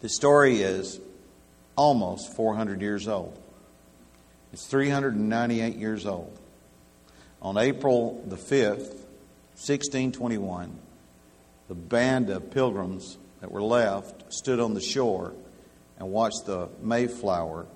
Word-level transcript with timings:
The 0.00 0.08
story 0.08 0.62
is 0.62 0.98
almost 1.76 2.34
400 2.34 2.80
years 2.80 3.06
old. 3.06 3.38
It's 4.52 4.66
398 4.66 5.76
years 5.76 6.06
old. 6.06 6.36
On 7.42 7.56
April 7.56 8.22
the 8.26 8.36
5th, 8.36 8.96
1621, 9.56 10.74
the 11.68 11.74
band 11.74 12.30
of 12.30 12.50
pilgrims 12.50 13.18
that 13.40 13.52
were 13.52 13.62
left 13.62 14.32
stood 14.32 14.58
on 14.58 14.74
the 14.74 14.80
shore 14.80 15.32
and 15.98 16.10
watched 16.10 16.46
the 16.46 16.68
Mayflower 16.82 17.66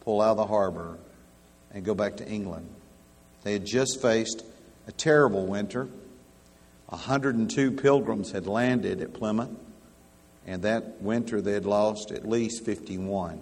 pull 0.00 0.20
out 0.20 0.32
of 0.32 0.36
the 0.36 0.46
harbor 0.46 0.98
and 1.72 1.84
go 1.84 1.94
back 1.94 2.16
to 2.18 2.28
England. 2.28 2.68
They 3.44 3.54
had 3.54 3.64
just 3.64 4.00
faced 4.00 4.44
a 4.86 4.92
terrible 4.92 5.46
winter. 5.46 5.88
102 6.86 7.72
pilgrims 7.72 8.32
had 8.32 8.46
landed 8.46 9.00
at 9.00 9.12
Plymouth, 9.12 9.50
and 10.48 10.62
that 10.62 11.02
winter 11.02 11.42
they 11.42 11.52
had 11.52 11.66
lost 11.66 12.10
at 12.10 12.26
least 12.26 12.64
51. 12.64 13.38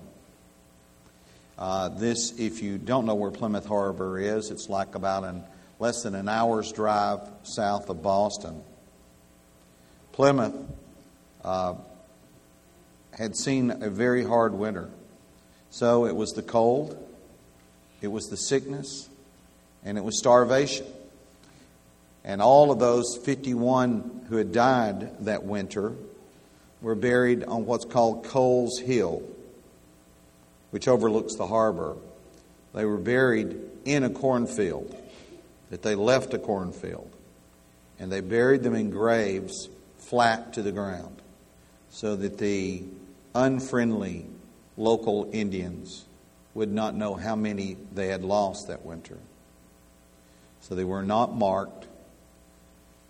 Uh, 1.56 1.88
this, 1.90 2.36
if 2.36 2.60
you 2.60 2.78
don't 2.78 3.06
know 3.06 3.14
where 3.14 3.30
Plymouth 3.30 3.64
Harbor 3.64 4.18
is, 4.18 4.50
it's 4.50 4.68
like 4.68 4.96
about 4.96 5.22
an, 5.22 5.44
less 5.78 6.02
than 6.02 6.16
an 6.16 6.28
hour's 6.28 6.72
drive 6.72 7.20
south 7.44 7.88
of 7.90 8.02
Boston. 8.02 8.60
Plymouth 10.10 10.56
uh, 11.44 11.74
had 13.16 13.36
seen 13.36 13.70
a 13.70 13.88
very 13.88 14.24
hard 14.24 14.52
winter. 14.52 14.90
So 15.70 16.06
it 16.06 16.16
was 16.16 16.32
the 16.32 16.42
cold, 16.42 16.98
it 18.02 18.08
was 18.08 18.26
the 18.26 18.36
sickness, 18.36 19.08
and 19.84 19.96
it 19.96 20.02
was 20.02 20.18
starvation. 20.18 20.86
And 22.24 22.42
all 22.42 22.72
of 22.72 22.80
those 22.80 23.16
51 23.24 24.26
who 24.28 24.38
had 24.38 24.50
died 24.50 25.24
that 25.24 25.44
winter 25.44 25.92
were 26.80 26.94
buried 26.94 27.44
on 27.44 27.66
what's 27.66 27.84
called 27.84 28.24
Coles 28.24 28.78
Hill, 28.78 29.22
which 30.70 30.88
overlooks 30.88 31.36
the 31.36 31.46
harbor. 31.46 31.96
They 32.74 32.84
were 32.84 32.98
buried 32.98 33.58
in 33.84 34.04
a 34.04 34.10
cornfield, 34.10 34.94
that 35.70 35.82
they 35.82 35.94
left 35.94 36.34
a 36.34 36.38
cornfield. 36.38 37.10
And 37.98 38.12
they 38.12 38.20
buried 38.20 38.62
them 38.62 38.74
in 38.74 38.90
graves 38.90 39.68
flat 39.98 40.52
to 40.54 40.62
the 40.62 40.72
ground 40.72 41.16
so 41.88 42.14
that 42.14 42.38
the 42.38 42.84
unfriendly 43.34 44.26
local 44.76 45.30
Indians 45.32 46.04
would 46.54 46.70
not 46.70 46.94
know 46.94 47.14
how 47.14 47.36
many 47.36 47.76
they 47.94 48.08
had 48.08 48.22
lost 48.22 48.68
that 48.68 48.84
winter. 48.84 49.18
So 50.60 50.74
they 50.74 50.84
were 50.84 51.02
not 51.02 51.34
marked. 51.34 51.86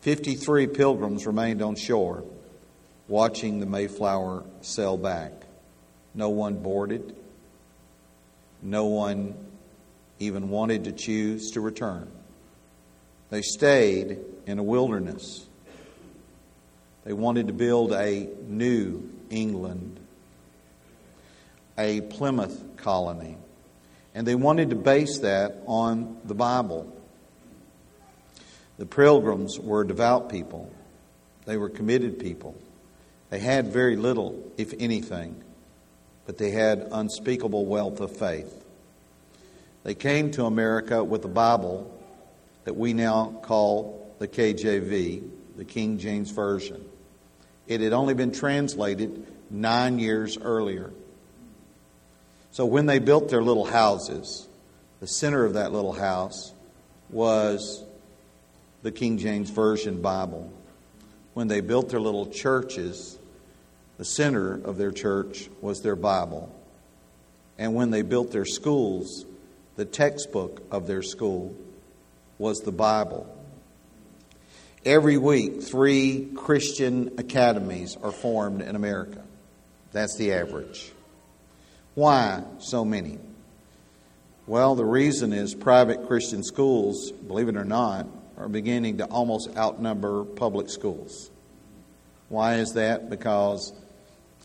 53 0.02 0.68
pilgrims 0.68 1.26
remained 1.26 1.62
on 1.62 1.74
shore 1.74 2.22
watching 3.08 3.60
the 3.60 3.66
Mayflower 3.66 4.44
sail 4.60 4.96
back. 4.96 5.32
No 6.14 6.30
one 6.30 6.54
boarded. 6.62 7.14
No 8.62 8.86
one 8.86 9.34
even 10.18 10.48
wanted 10.48 10.84
to 10.84 10.92
choose 10.92 11.52
to 11.52 11.60
return. 11.60 12.10
They 13.30 13.42
stayed 13.42 14.18
in 14.46 14.58
a 14.58 14.62
wilderness 14.62 15.46
they 17.06 17.12
wanted 17.12 17.46
to 17.46 17.52
build 17.52 17.92
a 17.92 18.28
new 18.48 19.08
England, 19.30 20.00
a 21.78 22.00
Plymouth 22.00 22.76
colony. 22.78 23.38
And 24.12 24.26
they 24.26 24.34
wanted 24.34 24.70
to 24.70 24.76
base 24.76 25.18
that 25.20 25.62
on 25.66 26.16
the 26.24 26.34
Bible. 26.34 26.92
The 28.78 28.86
pilgrims 28.86 29.56
were 29.56 29.84
devout 29.84 30.30
people, 30.30 30.68
they 31.44 31.56
were 31.56 31.68
committed 31.68 32.18
people. 32.18 32.56
They 33.30 33.38
had 33.38 33.72
very 33.72 33.96
little, 33.96 34.52
if 34.56 34.72
anything, 34.78 35.42
but 36.26 36.38
they 36.38 36.50
had 36.50 36.88
unspeakable 36.92 37.66
wealth 37.66 38.00
of 38.00 38.16
faith. 38.16 38.64
They 39.82 39.94
came 39.94 40.30
to 40.32 40.44
America 40.44 41.02
with 41.02 41.24
a 41.24 41.28
Bible 41.28 41.92
that 42.64 42.76
we 42.76 42.92
now 42.92 43.38
call 43.42 44.14
the 44.18 44.28
KJV, 44.28 45.28
the 45.56 45.64
King 45.64 45.98
James 45.98 46.30
Version. 46.30 46.84
It 47.66 47.80
had 47.80 47.92
only 47.92 48.14
been 48.14 48.32
translated 48.32 49.26
nine 49.50 49.98
years 49.98 50.38
earlier. 50.38 50.92
So 52.50 52.66
when 52.66 52.86
they 52.86 52.98
built 52.98 53.28
their 53.28 53.42
little 53.42 53.64
houses, 53.64 54.48
the 55.00 55.06
center 55.06 55.44
of 55.44 55.54
that 55.54 55.72
little 55.72 55.92
house 55.92 56.52
was 57.10 57.84
the 58.82 58.90
King 58.90 59.18
James 59.18 59.50
Version 59.50 60.00
Bible. 60.00 60.50
When 61.36 61.48
they 61.48 61.60
built 61.60 61.90
their 61.90 62.00
little 62.00 62.24
churches, 62.28 63.18
the 63.98 64.06
center 64.06 64.54
of 64.54 64.78
their 64.78 64.90
church 64.90 65.50
was 65.60 65.82
their 65.82 65.94
Bible. 65.94 66.50
And 67.58 67.74
when 67.74 67.90
they 67.90 68.00
built 68.00 68.32
their 68.32 68.46
schools, 68.46 69.26
the 69.74 69.84
textbook 69.84 70.62
of 70.70 70.86
their 70.86 71.02
school 71.02 71.54
was 72.38 72.60
the 72.60 72.72
Bible. 72.72 73.30
Every 74.86 75.18
week, 75.18 75.62
three 75.62 76.30
Christian 76.34 77.12
academies 77.18 77.98
are 78.02 78.12
formed 78.12 78.62
in 78.62 78.74
America. 78.74 79.22
That's 79.92 80.16
the 80.16 80.32
average. 80.32 80.90
Why 81.94 82.44
so 82.60 82.82
many? 82.82 83.18
Well, 84.46 84.74
the 84.74 84.86
reason 84.86 85.34
is 85.34 85.54
private 85.54 86.06
Christian 86.06 86.42
schools, 86.42 87.12
believe 87.12 87.50
it 87.50 87.58
or 87.58 87.64
not, 87.66 88.06
are 88.36 88.48
beginning 88.48 88.98
to 88.98 89.06
almost 89.06 89.56
outnumber 89.56 90.24
public 90.24 90.68
schools. 90.68 91.30
Why 92.28 92.56
is 92.56 92.72
that? 92.74 93.08
Because, 93.08 93.72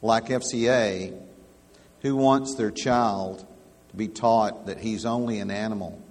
like 0.01 0.27
FCA, 0.27 1.19
who 2.01 2.15
wants 2.15 2.55
their 2.55 2.71
child 2.71 3.45
to 3.89 3.95
be 3.95 4.07
taught 4.07 4.67
that 4.67 4.79
he's 4.79 5.05
only 5.05 5.39
an 5.39 5.51
animal 5.51 6.01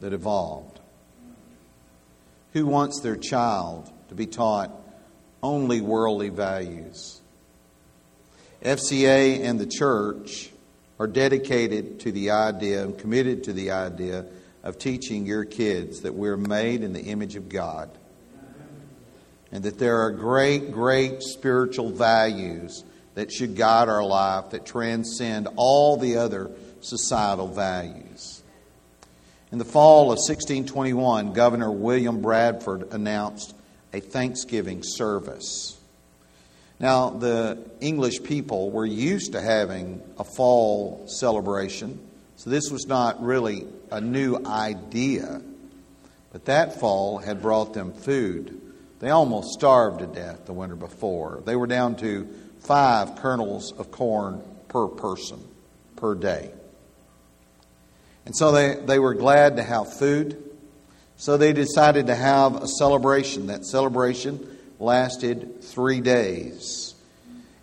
that 0.00 0.12
evolved? 0.12 0.80
Who 2.52 2.66
wants 2.66 3.00
their 3.00 3.16
child 3.16 3.90
to 4.08 4.14
be 4.14 4.26
taught 4.26 4.70
only 5.42 5.80
worldly 5.80 6.28
values? 6.28 7.20
FCA 8.62 9.40
and 9.40 9.58
the 9.58 9.66
church 9.66 10.50
are 10.98 11.06
dedicated 11.06 12.00
to 12.00 12.12
the 12.12 12.30
idea 12.30 12.82
and 12.84 12.98
committed 12.98 13.44
to 13.44 13.52
the 13.54 13.70
idea 13.70 14.26
of 14.62 14.78
teaching 14.78 15.26
your 15.26 15.44
kids 15.44 16.00
that 16.00 16.14
we're 16.14 16.36
made 16.36 16.82
in 16.82 16.92
the 16.92 17.02
image 17.02 17.36
of 17.36 17.48
God 17.48 17.90
and 19.52 19.64
that 19.64 19.78
there 19.78 20.02
are 20.02 20.10
great, 20.10 20.72
great 20.72 21.22
spiritual 21.22 21.90
values 21.90 22.84
that 23.14 23.32
should 23.32 23.56
guide 23.56 23.88
our 23.88 24.04
life 24.04 24.50
that 24.50 24.64
transcend 24.64 25.48
all 25.56 25.96
the 25.96 26.16
other 26.16 26.50
societal 26.80 27.48
values. 27.48 28.42
In 29.52 29.58
the 29.58 29.64
fall 29.64 30.12
of 30.12 30.18
1621, 30.18 31.32
Governor 31.32 31.72
William 31.72 32.20
Bradford 32.20 32.92
announced 32.92 33.54
a 33.92 33.98
Thanksgiving 33.98 34.82
service. 34.84 35.76
Now, 36.78 37.10
the 37.10 37.58
English 37.80 38.22
people 38.22 38.70
were 38.70 38.86
used 38.86 39.32
to 39.32 39.40
having 39.40 40.00
a 40.18 40.24
fall 40.24 41.04
celebration, 41.08 41.98
so 42.40 42.48
this 42.48 42.70
was 42.70 42.86
not 42.86 43.22
really 43.22 43.66
a 43.90 44.00
new 44.00 44.38
idea. 44.46 45.42
But 46.32 46.46
that 46.46 46.80
fall 46.80 47.18
had 47.18 47.42
brought 47.42 47.74
them 47.74 47.92
food. 47.92 48.58
They 48.98 49.10
almost 49.10 49.52
starved 49.52 49.98
to 49.98 50.06
death 50.06 50.46
the 50.46 50.54
winter 50.54 50.74
before. 50.74 51.42
They 51.44 51.54
were 51.54 51.66
down 51.66 51.96
to 51.96 52.26
five 52.60 53.16
kernels 53.16 53.72
of 53.72 53.90
corn 53.90 54.42
per 54.68 54.88
person 54.88 55.38
per 55.96 56.14
day. 56.14 56.50
And 58.24 58.34
so 58.34 58.52
they, 58.52 58.76
they 58.86 58.98
were 58.98 59.12
glad 59.12 59.56
to 59.56 59.62
have 59.62 59.92
food. 59.92 60.42
So 61.18 61.36
they 61.36 61.52
decided 61.52 62.06
to 62.06 62.14
have 62.14 62.62
a 62.62 62.66
celebration. 62.66 63.48
That 63.48 63.66
celebration 63.66 64.56
lasted 64.78 65.62
three 65.62 66.00
days. 66.00 66.89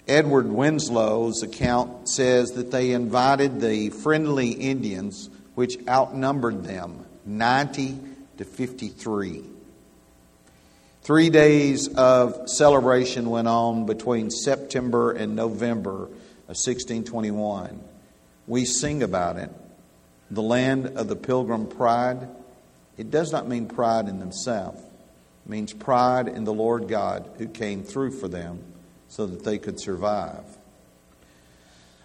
Edward 0.07 0.47
Winslow's 0.47 1.43
account 1.43 2.07
says 2.07 2.51
that 2.51 2.71
they 2.71 2.91
invited 2.91 3.59
the 3.59 3.89
friendly 3.89 4.51
Indians, 4.51 5.29
which 5.55 5.77
outnumbered 5.87 6.63
them 6.63 7.05
90 7.25 7.99
to 8.37 8.45
53. 8.45 9.43
Three 11.01 11.29
days 11.29 11.89
of 11.89 12.49
celebration 12.49 13.29
went 13.29 13.49
on 13.49 13.85
between 13.85 14.31
September 14.31 15.11
and 15.11 15.35
November 15.35 16.03
of 16.03 16.55
1621. 16.55 17.81
We 18.47 18.63
sing 18.63 19.03
about 19.03 19.37
it 19.37 19.51
the 20.31 20.41
land 20.41 20.87
of 20.97 21.07
the 21.07 21.15
pilgrim 21.15 21.67
pride, 21.67 22.27
it 22.97 23.11
does 23.11 23.31
not 23.31 23.47
mean 23.47 23.67
pride 23.67 24.07
in 24.07 24.19
themselves. 24.19 24.79
It 24.79 25.49
means 25.49 25.73
pride 25.73 26.27
in 26.27 26.43
the 26.43 26.53
Lord 26.53 26.87
God 26.87 27.29
who 27.37 27.47
came 27.47 27.83
through 27.83 28.11
for 28.11 28.27
them 28.27 28.59
so 29.07 29.25
that 29.25 29.43
they 29.43 29.57
could 29.57 29.79
survive. 29.79 30.43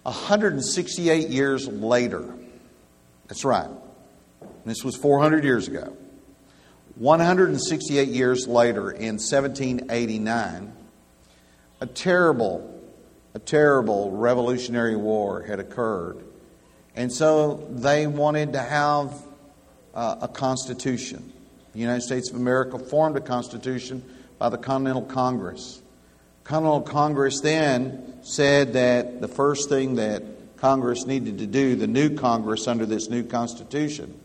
168 0.02 1.28
years 1.28 1.68
later, 1.68 2.34
that's 3.28 3.44
right, 3.44 3.70
this 4.64 4.82
was 4.84 4.96
400 4.96 5.44
years 5.44 5.68
ago. 5.68 5.96
168 6.96 8.08
years 8.08 8.46
later, 8.46 8.90
in 8.90 9.14
1789, 9.14 10.72
a 11.80 11.86
terrible 11.86 12.68
a 13.34 13.38
terrible 13.38 14.10
revolutionary 14.10 14.96
war 14.96 15.42
had 15.42 15.58
occurred. 15.58 16.22
And 16.94 17.10
so 17.10 17.66
they 17.70 18.06
wanted 18.06 18.52
to 18.52 18.60
have 18.60 19.14
uh, 19.94 20.16
a 20.20 20.28
constitution. 20.28 21.32
The 21.72 21.78
United 21.78 22.02
States 22.02 22.30
of 22.30 22.36
America 22.36 22.78
formed 22.78 23.16
a 23.16 23.20
constitution 23.20 24.04
by 24.38 24.50
the 24.50 24.58
Continental 24.58 25.02
Congress. 25.02 25.81
Continental 26.44 26.82
Congress 26.82 27.40
then 27.40 28.18
said 28.22 28.72
that 28.74 29.20
the 29.20 29.28
first 29.28 29.68
thing 29.68 29.96
that 29.96 30.22
Congress 30.56 31.06
needed 31.06 31.38
to 31.38 31.46
do, 31.46 31.76
the 31.76 31.86
new 31.86 32.16
Congress 32.16 32.66
under 32.66 32.86
this 32.86 33.08
new 33.08 33.22
Constitution, 33.22 34.18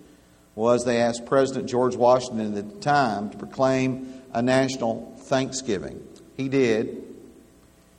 was 0.56 0.86
they 0.86 1.02
asked 1.02 1.26
President 1.26 1.70
George 1.70 1.96
Washington 1.96 2.58
at 2.58 2.70
the 2.70 2.80
time 2.80 3.30
to 3.30 3.38
proclaim 3.38 4.14
a 4.34 4.42
national 4.42 5.16
Thanksgiving. 5.20 6.06
He 6.36 6.50
did. 6.50 7.04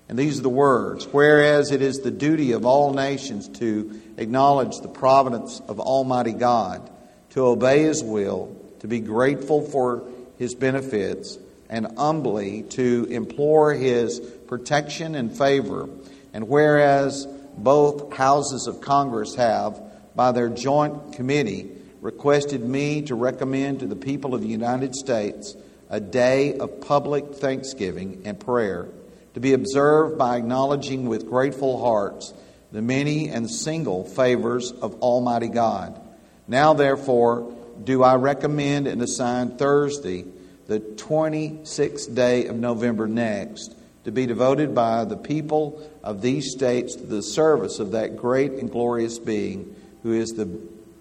And 0.08 0.18
these 0.18 0.38
are 0.38 0.42
the 0.42 0.48
words 0.48 1.06
Whereas 1.06 1.70
it 1.70 1.82
is 1.82 2.00
the 2.00 2.10
duty 2.10 2.52
of 2.52 2.64
all 2.64 2.94
nations 2.94 3.48
to 3.58 4.00
acknowledge 4.16 4.78
the 4.78 4.88
providence 4.88 5.60
of 5.68 5.80
Almighty 5.80 6.32
God, 6.32 6.88
to 7.30 7.46
obey 7.46 7.82
His 7.82 8.02
will, 8.02 8.56
to 8.80 8.88
be 8.88 9.00
grateful 9.00 9.62
for 9.62 10.04
His 10.38 10.54
benefits, 10.54 11.38
and 11.68 11.86
humbly 11.98 12.62
to 12.62 13.06
implore 13.10 13.74
His 13.74 14.20
protection 14.20 15.14
and 15.14 15.36
favor. 15.36 15.88
And 16.32 16.48
whereas 16.48 17.26
both 17.56 18.12
houses 18.14 18.66
of 18.66 18.80
Congress 18.80 19.34
have, 19.34 19.80
by 20.14 20.32
their 20.32 20.48
joint 20.48 21.14
committee, 21.14 21.70
requested 22.00 22.62
me 22.62 23.02
to 23.02 23.14
recommend 23.14 23.80
to 23.80 23.86
the 23.86 23.96
people 23.96 24.34
of 24.34 24.40
the 24.40 24.48
United 24.48 24.94
States 24.94 25.56
a 25.90 26.00
day 26.00 26.56
of 26.56 26.80
public 26.80 27.34
thanksgiving 27.34 28.22
and 28.24 28.38
prayer 28.38 28.88
to 29.34 29.40
be 29.40 29.52
observed 29.52 30.18
by 30.18 30.36
acknowledging 30.36 31.08
with 31.08 31.28
grateful 31.28 31.80
hearts 31.80 32.34
the 32.72 32.82
many 32.82 33.28
and 33.28 33.50
single 33.50 34.04
favors 34.04 34.72
of 34.72 35.00
Almighty 35.00 35.48
God. 35.48 36.00
Now, 36.46 36.74
therefore, 36.74 37.54
do 37.82 38.02
I 38.02 38.16
recommend 38.16 38.86
and 38.86 39.00
assign 39.00 39.56
Thursday, 39.56 40.24
the 40.68 40.80
26th 40.80 42.14
day 42.14 42.46
of 42.46 42.56
November 42.56 43.08
next, 43.08 43.74
to 44.04 44.12
be 44.12 44.26
devoted 44.26 44.74
by 44.74 45.04
the 45.04 45.16
people 45.16 45.82
of 46.02 46.22
these 46.22 46.52
states 46.52 46.94
to 46.94 47.02
the 47.02 47.22
service 47.22 47.78
of 47.78 47.92
that 47.92 48.16
great 48.16 48.52
and 48.52 48.70
glorious 48.70 49.18
being 49.18 49.74
who 50.02 50.12
is 50.12 50.30
the 50.30 50.48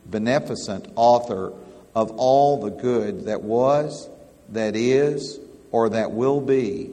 beneficent 0.05 0.91
author 0.95 1.53
of 1.93 2.11
all 2.11 2.61
the 2.61 2.71
good 2.71 3.25
that 3.25 3.43
was, 3.43 4.09
that 4.49 4.75
is, 4.75 5.39
or 5.71 5.89
that 5.89 6.11
will 6.11 6.41
be, 6.41 6.89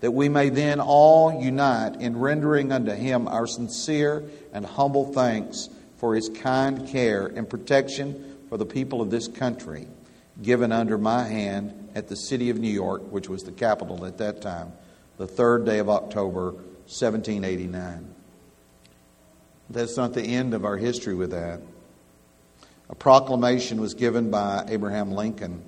that 0.00 0.10
we 0.10 0.28
may 0.28 0.48
then 0.48 0.80
all 0.80 1.42
unite 1.42 1.96
in 2.00 2.18
rendering 2.18 2.72
unto 2.72 2.92
him 2.92 3.26
our 3.26 3.46
sincere 3.46 4.24
and 4.52 4.64
humble 4.64 5.12
thanks 5.12 5.68
for 5.96 6.14
his 6.14 6.28
kind 6.28 6.88
care 6.88 7.26
and 7.26 7.48
protection 7.48 8.36
for 8.48 8.56
the 8.56 8.66
people 8.66 9.00
of 9.00 9.10
this 9.10 9.28
country, 9.28 9.86
given 10.42 10.72
under 10.72 10.98
my 10.98 11.24
hand 11.24 11.90
at 11.94 12.08
the 12.08 12.16
city 12.16 12.50
of 12.50 12.58
New 12.58 12.70
York, 12.70 13.10
which 13.10 13.28
was 13.28 13.42
the 13.42 13.52
capital 13.52 14.04
at 14.04 14.18
that 14.18 14.40
time, 14.40 14.72
the 15.16 15.26
third 15.26 15.64
day 15.64 15.78
of 15.78 15.88
October, 15.88 16.52
1789. 16.86 18.14
That's 19.70 19.96
not 19.96 20.14
the 20.14 20.22
end 20.22 20.54
of 20.54 20.64
our 20.64 20.76
history 20.76 21.14
with 21.14 21.32
that. 21.32 21.60
A 22.88 22.94
proclamation 22.94 23.80
was 23.80 23.94
given 23.94 24.30
by 24.30 24.64
Abraham 24.68 25.12
Lincoln. 25.12 25.62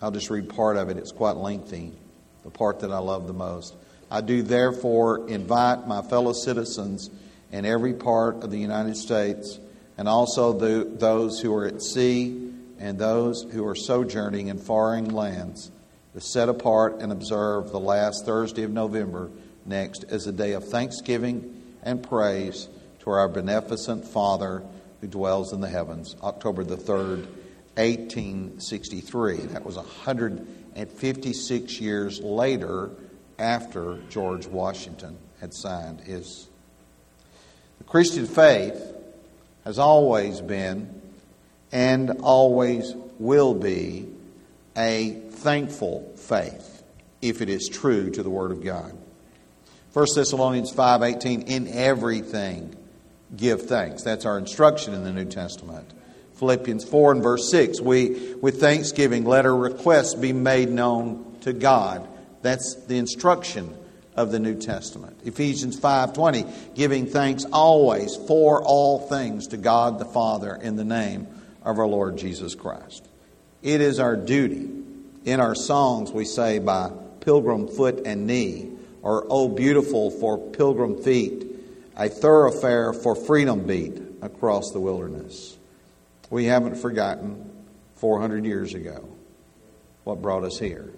I'll 0.00 0.12
just 0.12 0.30
read 0.30 0.48
part 0.48 0.76
of 0.76 0.88
it, 0.88 0.98
it's 0.98 1.10
quite 1.10 1.36
lengthy, 1.36 1.92
the 2.44 2.50
part 2.50 2.80
that 2.80 2.92
I 2.92 2.98
love 2.98 3.26
the 3.26 3.32
most. 3.32 3.74
I 4.10 4.20
do 4.20 4.42
therefore 4.42 5.28
invite 5.28 5.88
my 5.88 6.02
fellow 6.02 6.32
citizens 6.32 7.10
in 7.50 7.64
every 7.64 7.94
part 7.94 8.44
of 8.44 8.50
the 8.50 8.58
United 8.58 8.96
States, 8.96 9.58
and 9.96 10.08
also 10.08 10.52
the, 10.52 10.88
those 10.98 11.40
who 11.40 11.54
are 11.54 11.66
at 11.66 11.82
sea 11.82 12.52
and 12.84 12.98
those 12.98 13.46
who 13.50 13.66
are 13.66 13.74
sojourning 13.74 14.48
in 14.48 14.58
foreign 14.58 15.06
lands, 15.06 15.70
to 16.12 16.20
set 16.20 16.50
apart 16.50 17.00
and 17.00 17.12
observe 17.12 17.70
the 17.70 17.80
last 17.80 18.26
Thursday 18.26 18.62
of 18.62 18.70
November 18.70 19.30
next 19.64 20.04
as 20.10 20.26
a 20.26 20.32
day 20.32 20.52
of 20.52 20.68
thanksgiving 20.68 21.62
and 21.82 22.02
praise 22.02 22.68
to 23.00 23.08
our 23.08 23.26
beneficent 23.26 24.06
Father 24.06 24.62
who 25.00 25.06
dwells 25.06 25.54
in 25.54 25.62
the 25.62 25.68
heavens, 25.68 26.14
October 26.22 26.62
the 26.62 26.76
3rd, 26.76 27.26
1863. 27.76 29.36
That 29.38 29.64
was 29.64 29.76
156 29.76 31.80
years 31.80 32.20
later 32.20 32.90
after 33.38 33.98
George 34.10 34.46
Washington 34.46 35.16
had 35.40 35.54
signed 35.54 36.02
his. 36.02 36.48
The 37.78 37.84
Christian 37.84 38.26
faith 38.26 38.94
has 39.64 39.78
always 39.78 40.42
been 40.42 40.93
and 41.72 42.10
always 42.22 42.94
will 43.18 43.54
be 43.54 44.08
a 44.76 45.20
thankful 45.30 46.12
faith 46.16 46.82
if 47.22 47.40
it 47.40 47.48
is 47.48 47.68
true 47.68 48.10
to 48.10 48.22
the 48.22 48.30
Word 48.30 48.50
of 48.50 48.62
God. 48.62 48.96
1 49.92 50.06
Thessalonians 50.16 50.72
5:18 50.72 51.42
in 51.42 51.68
everything 51.68 52.74
give 53.36 53.62
thanks. 53.62 54.02
That's 54.02 54.24
our 54.24 54.38
instruction 54.38 54.94
in 54.94 55.04
the 55.04 55.12
New 55.12 55.24
Testament. 55.24 55.92
Philippians 56.34 56.84
4 56.84 57.12
and 57.12 57.22
verse 57.22 57.48
6, 57.48 57.80
we, 57.80 58.34
with 58.40 58.60
thanksgiving, 58.60 59.24
let 59.24 59.46
our 59.46 59.56
requests 59.56 60.14
be 60.14 60.32
made 60.32 60.68
known 60.68 61.36
to 61.42 61.52
God. 61.52 62.08
That's 62.42 62.74
the 62.74 62.98
instruction 62.98 63.72
of 64.16 64.32
the 64.32 64.38
New 64.38 64.56
Testament. 64.56 65.16
Ephesians 65.24 65.78
5:20, 65.78 66.44
giving 66.74 67.06
thanks 67.06 67.44
always 67.52 68.16
for 68.16 68.62
all 68.62 68.98
things 68.98 69.48
to 69.48 69.56
God 69.56 69.98
the 69.98 70.04
Father 70.04 70.58
in 70.60 70.76
the 70.76 70.84
name 70.84 71.28
of 71.64 71.78
our 71.78 71.86
Lord 71.86 72.16
Jesus 72.16 72.54
Christ. 72.54 73.06
It 73.62 73.80
is 73.80 73.98
our 73.98 74.16
duty. 74.16 74.68
In 75.24 75.40
our 75.40 75.54
songs 75.54 76.12
we 76.12 76.26
say 76.26 76.58
by 76.58 76.90
pilgrim 77.20 77.68
foot 77.68 78.02
and 78.04 78.26
knee, 78.26 78.70
or 79.02 79.26
oh 79.28 79.48
beautiful 79.48 80.10
for 80.10 80.38
pilgrim 80.38 81.02
feet, 81.02 81.46
a 81.96 82.08
thoroughfare 82.08 82.92
for 82.92 83.14
freedom 83.14 83.66
beat 83.66 84.00
across 84.20 84.70
the 84.70 84.80
wilderness. 84.80 85.56
We 86.30 86.44
haven't 86.46 86.76
forgotten 86.76 87.50
400 87.96 88.44
years 88.44 88.74
ago 88.74 89.08
what 90.04 90.20
brought 90.20 90.44
us 90.44 90.58
here. 90.58 90.92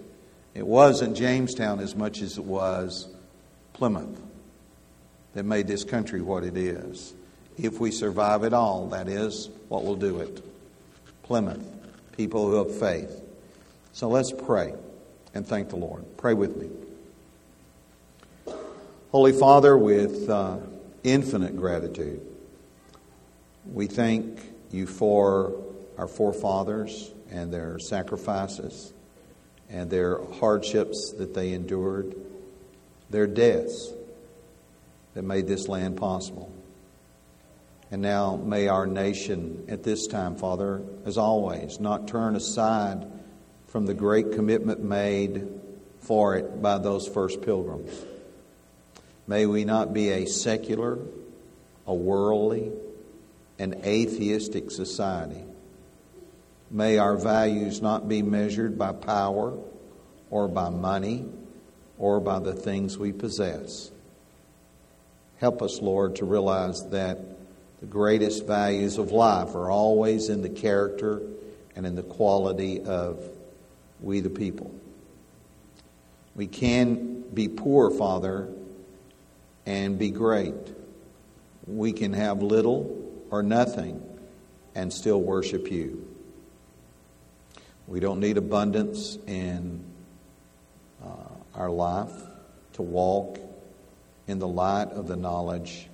It 0.53 0.65
wasn't 0.65 1.15
Jamestown 1.15 1.79
as 1.79 1.95
much 1.95 2.21
as 2.21 2.37
it 2.37 2.43
was 2.43 3.07
Plymouth 3.73 4.19
that 5.33 5.43
made 5.43 5.67
this 5.67 5.83
country 5.83 6.21
what 6.21 6.43
it 6.43 6.57
is. 6.57 7.13
If 7.57 7.79
we 7.79 7.91
survive 7.91 8.43
it 8.43 8.53
all, 8.53 8.87
that 8.89 9.07
is 9.07 9.49
what 9.69 9.85
will 9.85 9.95
do 9.95 10.19
it. 10.19 10.43
Plymouth, 11.27 11.61
people 12.15 12.49
who 12.49 12.55
have 12.55 12.73
faith. 12.73 13.21
So 13.91 14.07
let's 14.07 14.31
pray 14.31 14.73
and 15.33 15.45
thank 15.45 15.69
the 15.69 15.75
Lord. 15.75 16.05
Pray 16.15 16.33
with 16.33 16.55
me. 16.55 16.69
Holy 19.11 19.33
Father, 19.33 19.77
with 19.77 20.29
uh, 20.29 20.57
infinite 21.03 21.57
gratitude. 21.57 22.21
We 23.65 23.87
thank 23.87 24.39
you 24.71 24.87
for 24.87 25.61
our 25.97 26.07
forefathers 26.07 27.11
and 27.29 27.51
their 27.51 27.77
sacrifices 27.77 28.93
and 29.69 29.89
their 29.89 30.23
hardships 30.35 31.13
that 31.17 31.33
they 31.33 31.51
endured, 31.51 32.15
their 33.09 33.27
deaths 33.27 33.91
that 35.13 35.23
made 35.23 35.45
this 35.45 35.67
land 35.67 35.97
possible. 35.97 36.53
And 37.89 38.01
now 38.01 38.35
may 38.35 38.67
our 38.67 38.85
nation 38.85 39.65
at 39.69 39.83
this 39.83 40.07
time, 40.07 40.35
Father, 40.35 40.81
as 41.05 41.17
always, 41.17 41.79
not 41.79 42.07
turn 42.07 42.35
aside 42.35 43.05
from 43.67 43.85
the 43.85 43.93
great 43.93 44.33
commitment 44.33 44.83
made 44.83 45.47
for 46.01 46.35
it 46.35 46.61
by 46.61 46.77
those 46.77 47.07
first 47.07 47.41
pilgrims. 47.41 47.91
May 49.25 49.45
we 49.45 49.65
not 49.65 49.93
be 49.93 50.09
a 50.09 50.25
secular, 50.25 50.99
a 51.85 51.93
worldly, 51.93 52.71
an 53.59 53.81
atheistic 53.85 54.71
society. 54.71 55.43
May 56.69 56.97
our 56.97 57.15
values 57.15 57.81
not 57.81 58.07
be 58.09 58.21
measured 58.21 58.77
by 58.77 58.91
power 58.91 59.57
or 60.29 60.47
by 60.47 60.69
money 60.69 61.25
or 61.97 62.19
by 62.19 62.39
the 62.39 62.53
things 62.53 62.97
we 62.97 63.13
possess. 63.13 63.91
Help 65.37 65.61
us, 65.61 65.81
Lord, 65.81 66.17
to 66.17 66.25
realize 66.25 66.89
that 66.89 67.19
the 67.79 67.85
greatest 67.85 68.45
values 68.47 68.97
of 68.97 69.11
life 69.11 69.55
are 69.55 69.69
always 69.69 70.29
in 70.29 70.41
the 70.41 70.49
character 70.49 71.21
and 71.75 71.85
in 71.85 71.95
the 71.95 72.03
quality 72.03 72.81
of 72.81 73.23
we 74.01 74.19
the 74.19 74.29
people. 74.29 74.73
We 76.35 76.47
can 76.47 77.21
be 77.33 77.47
poor, 77.47 77.89
Father, 77.89 78.47
and 79.65 79.99
be 79.99 80.11
great. 80.11 80.55
We 81.65 81.93
can 81.93 82.13
have 82.13 82.41
little 82.41 83.25
or 83.29 83.43
nothing 83.43 84.01
and 84.73 84.91
still 84.91 85.21
worship 85.21 85.71
you. 85.71 86.07
We 87.87 87.99
don't 87.99 88.19
need 88.19 88.37
abundance 88.37 89.17
in 89.27 89.83
uh, 91.03 91.07
our 91.55 91.69
life 91.69 92.11
to 92.73 92.81
walk 92.81 93.39
in 94.27 94.39
the 94.39 94.47
light 94.47 94.89
of 94.89 95.07
the 95.07 95.15
knowledge 95.15 95.87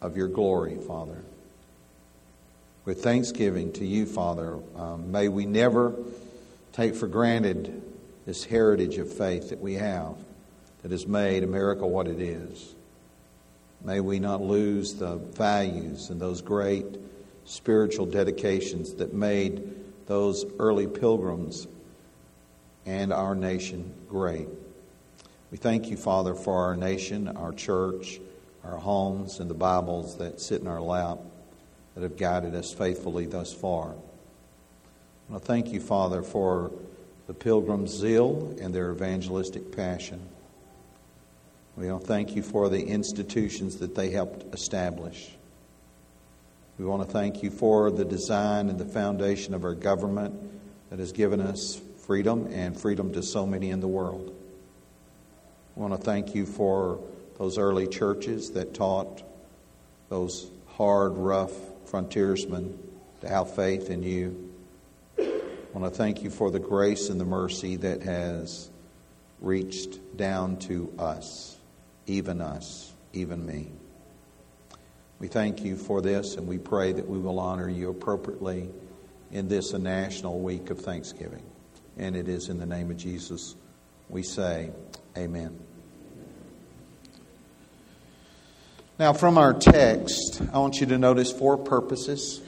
of 0.00 0.16
your 0.16 0.28
glory, 0.28 0.76
Father. 0.76 1.22
With 2.84 3.02
thanksgiving 3.02 3.72
to 3.74 3.84
you, 3.84 4.06
Father, 4.06 4.58
um, 4.76 5.10
may 5.10 5.28
we 5.28 5.46
never 5.46 5.94
take 6.72 6.94
for 6.94 7.08
granted 7.08 7.82
this 8.26 8.44
heritage 8.44 8.98
of 8.98 9.12
faith 9.12 9.50
that 9.50 9.60
we 9.60 9.74
have 9.74 10.14
that 10.82 10.90
has 10.90 11.06
made 11.06 11.42
America 11.42 11.86
what 11.86 12.06
it 12.06 12.20
is. 12.20 12.74
May 13.82 14.00
we 14.00 14.18
not 14.18 14.40
lose 14.40 14.94
the 14.94 15.16
values 15.16 16.10
and 16.10 16.20
those 16.20 16.42
great 16.42 16.84
spiritual 17.44 18.06
dedications 18.06 18.94
that 18.94 19.12
made 19.12 19.74
those 20.06 20.44
early 20.58 20.86
pilgrims 20.86 21.66
and 22.84 23.12
our 23.12 23.34
nation 23.34 23.92
great. 24.08 24.48
We 25.50 25.58
thank 25.58 25.88
you, 25.88 25.96
Father, 25.96 26.34
for 26.34 26.64
our 26.66 26.76
nation, 26.76 27.28
our 27.28 27.52
church, 27.52 28.20
our 28.66 28.78
homes, 28.78 29.40
and 29.40 29.48
the 29.48 29.54
Bibles 29.54 30.18
that 30.18 30.40
sit 30.40 30.60
in 30.60 30.66
our 30.66 30.80
lap 30.80 31.18
that 31.94 32.02
have 32.02 32.16
guided 32.16 32.54
us 32.54 32.72
faithfully 32.72 33.26
thus 33.26 33.52
far. 33.52 33.94
I 35.34 35.38
thank 35.38 35.72
you, 35.72 35.80
Father, 35.80 36.22
for 36.22 36.70
the 37.26 37.34
pilgrims' 37.34 37.92
zeal 37.92 38.56
and 38.60 38.74
their 38.74 38.92
evangelistic 38.92 39.74
passion. 39.74 40.20
We 41.76 41.90
want 41.90 42.02
to 42.02 42.08
thank 42.08 42.36
you 42.36 42.42
for 42.42 42.68
the 42.68 42.86
institutions 42.86 43.76
that 43.78 43.94
they 43.94 44.10
helped 44.10 44.54
establish. 44.54 45.30
We 46.78 46.84
want 46.84 47.06
to 47.06 47.12
thank 47.12 47.42
you 47.42 47.50
for 47.50 47.90
the 47.90 48.04
design 48.04 48.68
and 48.68 48.78
the 48.78 48.84
foundation 48.84 49.54
of 49.54 49.64
our 49.64 49.74
government 49.74 50.34
that 50.90 50.98
has 50.98 51.12
given 51.12 51.40
us 51.40 51.80
freedom 52.06 52.48
and 52.52 52.78
freedom 52.78 53.12
to 53.14 53.22
so 53.22 53.46
many 53.46 53.70
in 53.70 53.80
the 53.80 53.88
world. 53.88 54.34
We 55.74 55.82
want 55.82 55.98
to 55.98 56.00
thank 56.00 56.34
you 56.34 56.46
for 56.46 57.00
those 57.38 57.58
early 57.58 57.86
churches 57.86 58.50
that 58.50 58.74
taught 58.74 59.22
those 60.08 60.50
hard, 60.66 61.16
rough 61.16 61.52
frontiersmen 61.86 62.78
to 63.20 63.28
have 63.28 63.54
faith 63.54 63.90
in 63.90 64.02
you. 64.02 64.52
I 65.18 65.78
want 65.78 65.92
to 65.92 65.96
thank 65.96 66.22
you 66.22 66.30
for 66.30 66.50
the 66.50 66.58
grace 66.58 67.08
and 67.10 67.20
the 67.20 67.24
mercy 67.24 67.76
that 67.76 68.02
has 68.02 68.70
reached 69.40 70.16
down 70.16 70.56
to 70.60 70.92
us, 70.98 71.58
even 72.06 72.40
us, 72.40 72.92
even 73.12 73.44
me. 73.44 73.70
We 75.18 75.28
thank 75.28 75.64
you 75.64 75.76
for 75.76 76.02
this, 76.02 76.36
and 76.36 76.46
we 76.46 76.58
pray 76.58 76.92
that 76.92 77.08
we 77.08 77.18
will 77.18 77.38
honor 77.38 77.68
you 77.68 77.90
appropriately 77.90 78.68
in 79.30 79.48
this 79.48 79.72
a 79.72 79.78
national 79.78 80.40
week 80.40 80.70
of 80.70 80.80
Thanksgiving. 80.80 81.42
And 81.96 82.16
it 82.16 82.28
is 82.28 82.48
in 82.48 82.58
the 82.58 82.66
name 82.66 82.90
of 82.90 82.96
Jesus 82.96 83.54
we 84.08 84.22
say, 84.22 84.70
Amen. 85.16 85.65
Now, 88.98 89.12
from 89.12 89.36
our 89.36 89.52
text, 89.52 90.40
I 90.54 90.58
want 90.58 90.80
you 90.80 90.86
to 90.86 90.96
notice 90.96 91.30
four 91.30 91.58
purposes, 91.58 92.40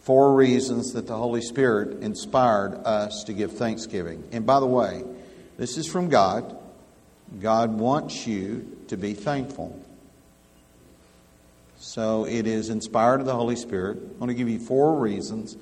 four 0.00 0.34
reasons 0.34 0.94
that 0.94 1.06
the 1.06 1.16
Holy 1.16 1.42
Spirit 1.42 2.02
inspired 2.02 2.74
us 2.86 3.24
to 3.24 3.34
give 3.34 3.52
thanksgiving. 3.52 4.24
And 4.32 4.46
by 4.46 4.60
the 4.60 4.66
way, 4.66 5.04
this 5.58 5.76
is 5.76 5.86
from 5.86 6.08
God. 6.08 6.56
God 7.38 7.78
wants 7.78 8.26
you 8.26 8.78
to 8.88 8.96
be 8.96 9.12
thankful. 9.12 9.78
So 11.76 12.24
it 12.24 12.46
is 12.46 12.70
inspired 12.70 13.20
of 13.20 13.26
the 13.26 13.34
Holy 13.34 13.56
Spirit. 13.56 13.98
I 13.98 14.18
want 14.18 14.30
to 14.30 14.34
give 14.34 14.48
you 14.48 14.58
four 14.58 14.98
reasons, 14.98 15.58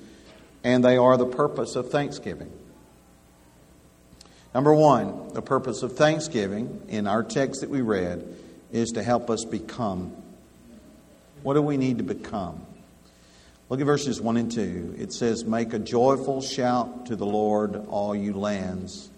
and 0.63 0.85
they 0.85 0.95
are 0.95 1.17
the 1.17 1.25
purpose 1.25 1.75
of 1.75 1.91
thanksgiving. 1.91 2.49
Number 4.53 4.73
one, 4.73 5.33
the 5.33 5.41
purpose 5.41 5.83
of 5.83 5.97
thanksgiving 5.97 6.81
in 6.87 7.07
our 7.07 7.23
text 7.23 7.59
that 7.59 7.69
we 7.69 7.81
read 7.81 8.37
is 8.71 8.91
to 8.93 9.03
help 9.03 9.29
us 9.29 9.45
become. 9.45 10.15
What 11.43 11.55
do 11.55 11.61
we 11.61 11.77
need 11.77 11.97
to 11.97 12.03
become? 12.03 12.65
Look 13.69 13.79
at 13.79 13.85
verses 13.85 14.19
1 14.19 14.37
and 14.37 14.51
2. 14.51 14.95
It 14.97 15.13
says, 15.13 15.45
Make 15.45 15.73
a 15.73 15.79
joyful 15.79 16.41
shout 16.41 17.05
to 17.05 17.15
the 17.15 17.25
Lord, 17.25 17.87
all 17.87 18.15
you 18.15 18.33
lands. 18.33 19.09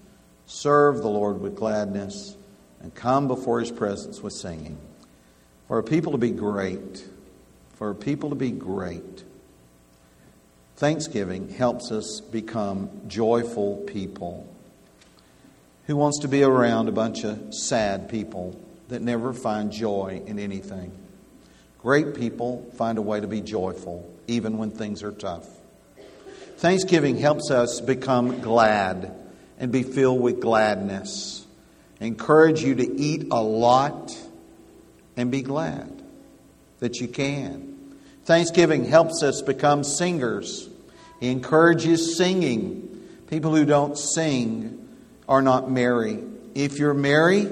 Serve 0.46 0.98
the 0.98 1.10
Lord 1.10 1.42
with 1.42 1.56
gladness, 1.56 2.38
and 2.82 2.94
come 2.94 3.28
before 3.28 3.60
his 3.60 3.72
presence 3.72 4.22
with 4.22 4.34
singing. 4.34 4.78
For 5.68 5.80
a 5.80 5.84
people 5.84 6.12
to 6.12 6.18
be 6.18 6.32
great, 6.32 7.04
for 7.78 7.90
a 7.90 7.96
people 7.96 8.30
to 8.30 8.36
be 8.36 8.52
great, 8.52 9.24
thanksgiving 10.76 11.50
helps 11.50 11.92
us 11.92 12.22
become 12.22 12.90
joyful 13.08 13.78
people. 13.88 14.48
Who 15.88 15.96
wants 15.96 16.20
to 16.20 16.28
be 16.28 16.44
around 16.44 16.90
a 16.90 16.92
bunch 16.92 17.24
of 17.24 17.54
sad 17.54 18.08
people 18.08 18.56
that 18.94 19.02
never 19.02 19.34
find 19.34 19.72
joy 19.72 20.22
in 20.28 20.38
anything? 20.38 20.92
Great 21.80 22.14
people 22.14 22.72
find 22.78 23.00
a 23.00 23.02
way 23.02 23.20
to 23.20 23.28
be 23.28 23.42
joyful 23.42 24.08
even 24.28 24.58
when 24.60 24.70
things 24.70 25.02
are 25.02 25.12
tough. 25.12 25.48
Thanksgiving 26.58 27.18
helps 27.18 27.50
us 27.50 27.82
become 27.82 28.40
glad 28.40 29.14
and 29.60 29.72
be 29.72 29.82
filled 29.82 30.22
with 30.22 30.40
gladness. 30.40 31.46
I 32.00 32.06
encourage 32.06 32.62
you 32.62 32.76
to 32.76 33.02
eat 33.02 33.28
a 33.32 33.42
lot 33.42 34.16
and 35.18 35.32
be 35.32 35.42
glad 35.42 36.04
that 36.80 37.02
you 37.02 37.08
can. 37.08 37.98
Thanksgiving 38.26 38.86
helps 38.86 39.24
us 39.24 39.42
become 39.42 39.84
singers. 39.84 40.70
He 41.20 41.30
encourages 41.30 42.16
singing. 42.16 43.08
People 43.28 43.56
who 43.56 43.66
don't 43.66 43.98
sing 43.98 44.88
are 45.28 45.42
not 45.42 45.70
merry. 45.70 46.20
If 46.54 46.78
you're 46.78 46.94
merry, 46.94 47.50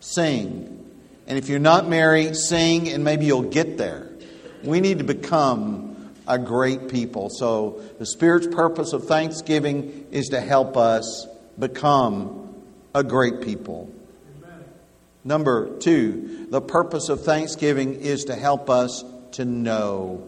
sing. 0.00 0.76
And 1.26 1.38
if 1.38 1.48
you're 1.48 1.58
not 1.58 1.88
merry, 1.88 2.34
sing, 2.34 2.88
and 2.88 3.04
maybe 3.04 3.26
you'll 3.26 3.42
get 3.42 3.78
there. 3.78 4.08
We 4.64 4.80
need 4.80 4.98
to 4.98 5.04
become 5.04 6.10
a 6.26 6.38
great 6.38 6.88
people. 6.88 7.30
So, 7.30 7.82
the 7.98 8.06
Spirit's 8.06 8.46
purpose 8.46 8.92
of 8.92 9.06
thanksgiving 9.06 10.06
is 10.10 10.28
to 10.28 10.40
help 10.40 10.76
us 10.76 11.26
become 11.58 12.54
a 12.94 13.04
great 13.04 13.40
people. 13.42 13.92
Amen. 14.42 14.64
Number 15.24 15.78
two, 15.78 16.46
the 16.50 16.60
purpose 16.60 17.08
of 17.08 17.24
thanksgiving 17.24 17.94
is 17.94 18.24
to 18.24 18.34
help 18.34 18.68
us 18.68 19.04
to 19.32 19.44
know. 19.44 20.26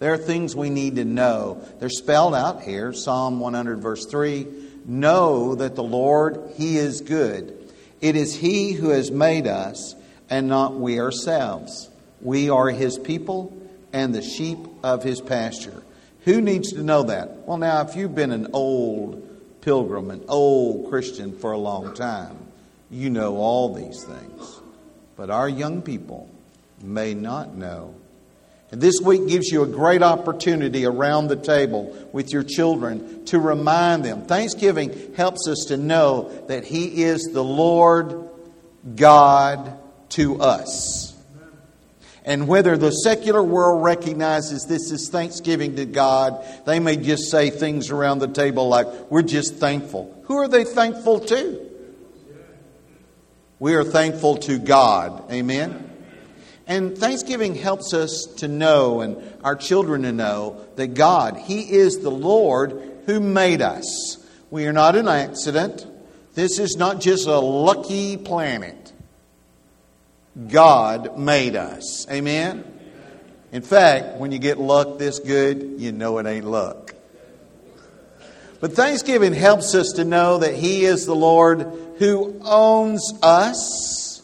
There 0.00 0.12
are 0.12 0.18
things 0.18 0.56
we 0.56 0.70
need 0.70 0.96
to 0.96 1.04
know. 1.04 1.62
They're 1.78 1.88
spelled 1.88 2.34
out 2.34 2.62
here 2.62 2.92
Psalm 2.92 3.38
100, 3.38 3.80
verse 3.80 4.06
3 4.06 4.46
know 4.84 5.54
that 5.54 5.76
the 5.76 5.82
Lord, 5.82 6.52
He 6.56 6.76
is 6.76 7.00
good. 7.00 7.61
It 8.02 8.16
is 8.16 8.34
He 8.34 8.72
who 8.72 8.90
has 8.90 9.10
made 9.10 9.46
us, 9.46 9.94
and 10.28 10.48
not 10.48 10.74
we 10.74 11.00
ourselves. 11.00 11.88
We 12.20 12.50
are 12.50 12.68
His 12.68 12.98
people 12.98 13.56
and 13.92 14.14
the 14.14 14.22
sheep 14.22 14.58
of 14.82 15.04
His 15.04 15.20
pasture. 15.20 15.82
Who 16.24 16.40
needs 16.40 16.72
to 16.72 16.82
know 16.82 17.04
that? 17.04 17.46
Well, 17.46 17.58
now, 17.58 17.80
if 17.82 17.96
you've 17.96 18.14
been 18.14 18.32
an 18.32 18.48
old 18.52 19.60
pilgrim, 19.60 20.10
an 20.10 20.24
old 20.28 20.90
Christian 20.90 21.38
for 21.38 21.52
a 21.52 21.58
long 21.58 21.94
time, 21.94 22.36
you 22.90 23.08
know 23.08 23.36
all 23.36 23.72
these 23.72 24.04
things. 24.04 24.60
But 25.16 25.30
our 25.30 25.48
young 25.48 25.80
people 25.82 26.28
may 26.82 27.14
not 27.14 27.54
know 27.54 27.94
and 28.72 28.80
this 28.80 29.00
week 29.02 29.28
gives 29.28 29.48
you 29.48 29.62
a 29.62 29.66
great 29.66 30.02
opportunity 30.02 30.86
around 30.86 31.28
the 31.28 31.36
table 31.36 31.94
with 32.10 32.32
your 32.32 32.42
children 32.42 33.26
to 33.26 33.38
remind 33.38 34.02
them. 34.02 34.24
Thanksgiving 34.24 35.14
helps 35.14 35.46
us 35.46 35.66
to 35.68 35.76
know 35.76 36.30
that 36.48 36.64
He 36.64 37.02
is 37.02 37.22
the 37.34 37.44
Lord 37.44 38.30
God 38.96 39.78
to 40.10 40.40
us. 40.40 41.14
And 42.24 42.48
whether 42.48 42.78
the 42.78 42.92
secular 42.92 43.42
world 43.42 43.84
recognizes 43.84 44.64
this 44.64 44.90
is 44.90 45.10
thanksgiving 45.10 45.76
to 45.76 45.84
God, 45.84 46.42
they 46.64 46.80
may 46.80 46.96
just 46.96 47.30
say 47.30 47.50
things 47.50 47.90
around 47.90 48.20
the 48.20 48.28
table 48.28 48.68
like, 48.68 48.86
We're 49.10 49.20
just 49.20 49.56
thankful. 49.56 50.18
Who 50.24 50.36
are 50.38 50.48
they 50.48 50.64
thankful 50.64 51.20
to? 51.20 51.60
We 53.58 53.74
are 53.74 53.84
thankful 53.84 54.38
to 54.38 54.58
God. 54.58 55.30
Amen. 55.30 55.91
And 56.66 56.96
Thanksgiving 56.96 57.54
helps 57.54 57.92
us 57.92 58.26
to 58.36 58.48
know 58.48 59.00
and 59.00 59.16
our 59.42 59.56
children 59.56 60.02
to 60.02 60.12
know 60.12 60.64
that 60.76 60.94
God, 60.94 61.36
He 61.36 61.60
is 61.72 61.98
the 61.98 62.10
Lord 62.10 63.02
who 63.06 63.20
made 63.20 63.62
us. 63.62 64.18
We 64.50 64.66
are 64.66 64.72
not 64.72 64.96
an 64.96 65.08
accident. 65.08 65.86
This 66.34 66.58
is 66.58 66.76
not 66.76 67.00
just 67.00 67.26
a 67.26 67.38
lucky 67.38 68.16
planet. 68.16 68.92
God 70.48 71.18
made 71.18 71.56
us. 71.56 72.06
Amen? 72.10 72.64
In 73.50 73.62
fact, 73.62 74.16
when 74.16 74.32
you 74.32 74.38
get 74.38 74.58
luck 74.58 74.98
this 74.98 75.18
good, 75.18 75.74
you 75.78 75.92
know 75.92 76.18
it 76.18 76.26
ain't 76.26 76.46
luck. 76.46 76.94
But 78.60 78.72
Thanksgiving 78.72 79.34
helps 79.34 79.74
us 79.74 79.92
to 79.96 80.04
know 80.04 80.38
that 80.38 80.54
He 80.54 80.84
is 80.84 81.04
the 81.04 81.14
Lord 81.14 81.70
who 81.98 82.40
owns 82.44 83.12
us. 83.22 84.22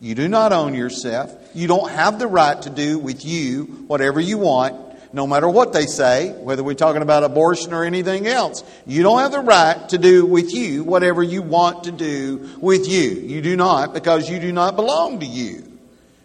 You 0.00 0.14
do 0.14 0.28
not 0.28 0.52
own 0.52 0.74
yourself. 0.74 1.36
You 1.54 1.68
don't 1.68 1.90
have 1.90 2.18
the 2.18 2.26
right 2.26 2.60
to 2.62 2.70
do 2.70 2.98
with 2.98 3.24
you 3.24 3.64
whatever 3.86 4.20
you 4.20 4.38
want 4.38 4.84
no 5.14 5.28
matter 5.28 5.48
what 5.48 5.72
they 5.72 5.86
say, 5.86 6.32
whether 6.32 6.64
we're 6.64 6.74
talking 6.74 7.00
about 7.00 7.22
abortion 7.22 7.72
or 7.72 7.84
anything 7.84 8.26
else. 8.26 8.64
You 8.84 9.04
don't 9.04 9.20
have 9.20 9.30
the 9.30 9.38
right 9.38 9.88
to 9.90 9.96
do 9.96 10.26
with 10.26 10.52
you 10.52 10.82
whatever 10.82 11.22
you 11.22 11.40
want 11.40 11.84
to 11.84 11.92
do 11.92 12.50
with 12.60 12.88
you. 12.88 13.10
You 13.10 13.40
do 13.40 13.54
not, 13.54 13.94
because 13.94 14.28
you 14.28 14.40
do 14.40 14.50
not 14.50 14.74
belong 14.74 15.20
to 15.20 15.26
you. 15.26 15.70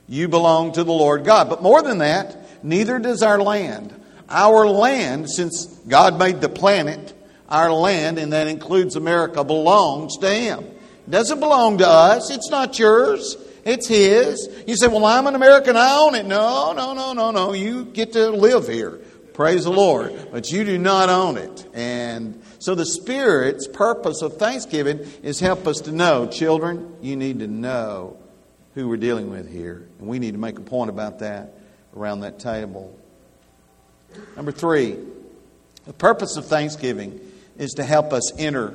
You 0.08 0.28
belong 0.28 0.72
to 0.72 0.84
the 0.84 0.92
Lord 0.92 1.24
God. 1.24 1.50
But 1.50 1.62
more 1.62 1.84
than 1.84 2.00
that, 2.00 2.36
neither 2.64 2.98
does 2.98 3.22
our 3.22 3.40
land. 3.40 3.94
Our 4.28 4.68
land, 4.68 5.30
since 5.30 5.68
God 5.88 6.18
made 6.18 6.42
the 6.42 6.50
planet, 6.50 7.14
our 7.48 7.72
land, 7.72 8.18
and 8.18 8.34
that 8.34 8.48
includes 8.48 8.96
America, 8.96 9.44
belongs 9.44 10.18
to 10.18 10.30
Him. 10.30 10.64
It 10.64 11.12
doesn't 11.12 11.40
belong 11.40 11.78
to 11.78 11.88
us. 11.88 12.32
It's 12.32 12.50
not 12.50 12.80
yours. 12.80 13.38
It's 13.66 13.88
His. 13.88 14.50
You 14.68 14.76
say, 14.76 14.88
Well, 14.88 15.06
I'm 15.06 15.28
an 15.28 15.36
American. 15.36 15.76
I 15.76 15.98
own 15.98 16.16
it. 16.16 16.26
No, 16.26 16.74
no, 16.74 16.94
no, 16.94 17.14
no, 17.14 17.32
no. 17.32 17.54
You 17.54 17.86
get 17.86 18.14
to 18.14 18.30
live 18.30 18.68
here. 18.68 19.00
Praise 19.34 19.64
the 19.64 19.72
Lord. 19.72 20.30
But 20.32 20.52
you 20.52 20.64
do 20.64 20.78
not 20.78 21.10
own 21.10 21.38
it. 21.38 21.66
And 21.74 22.42
so 22.60 22.76
the 22.76 22.86
Spirit's 22.86 23.68
purpose 23.68 24.22
of 24.22 24.38
Thanksgiving 24.38 25.00
is 25.24 25.40
help 25.40 25.66
us 25.66 25.80
to 25.82 25.94
know, 25.94 26.28
children, 26.28 26.98
you 27.02 27.16
need 27.16 27.40
to 27.40 27.48
know 27.48 28.18
who 28.76 28.90
we're 28.90 28.98
dealing 28.98 29.30
with 29.30 29.50
here. 29.50 29.88
And 30.00 30.08
we 30.08 30.20
need 30.20 30.34
to 30.34 30.38
make 30.38 30.58
a 30.58 30.62
point 30.62 30.90
about 30.90 31.20
that 31.20 31.54
around 31.96 32.22
that 32.22 32.40
table. 32.40 32.98
Number 34.36 34.52
three, 34.52 34.98
the 35.86 35.94
purpose 35.94 36.36
of 36.38 36.46
Thanksgiving 36.46 37.20
is 37.58 37.72
to 37.74 37.84
help 37.84 38.14
us 38.14 38.38
enter. 38.38 38.74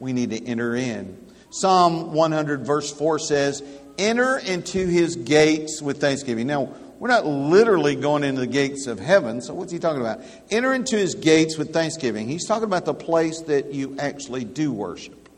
We 0.00 0.12
need 0.12 0.30
to 0.30 0.44
enter 0.44 0.74
in. 0.74 1.16
Psalm 1.50 2.12
100, 2.12 2.66
verse 2.66 2.92
4 2.92 3.18
says, 3.18 3.62
Enter 3.98 4.38
into 4.38 4.86
his 4.86 5.16
gates 5.16 5.82
with 5.82 6.00
thanksgiving. 6.00 6.46
Now, 6.46 6.72
we're 6.98 7.08
not 7.08 7.26
literally 7.26 7.94
going 7.94 8.24
into 8.24 8.40
the 8.40 8.46
gates 8.46 8.86
of 8.86 8.98
heaven, 8.98 9.40
so 9.40 9.54
what's 9.54 9.72
he 9.72 9.78
talking 9.78 10.00
about? 10.00 10.20
Enter 10.50 10.72
into 10.72 10.96
his 10.96 11.14
gates 11.14 11.56
with 11.56 11.72
thanksgiving. 11.72 12.28
He's 12.28 12.46
talking 12.46 12.64
about 12.64 12.84
the 12.84 12.94
place 12.94 13.40
that 13.42 13.72
you 13.72 13.96
actually 13.98 14.44
do 14.44 14.72
worship. 14.72 15.28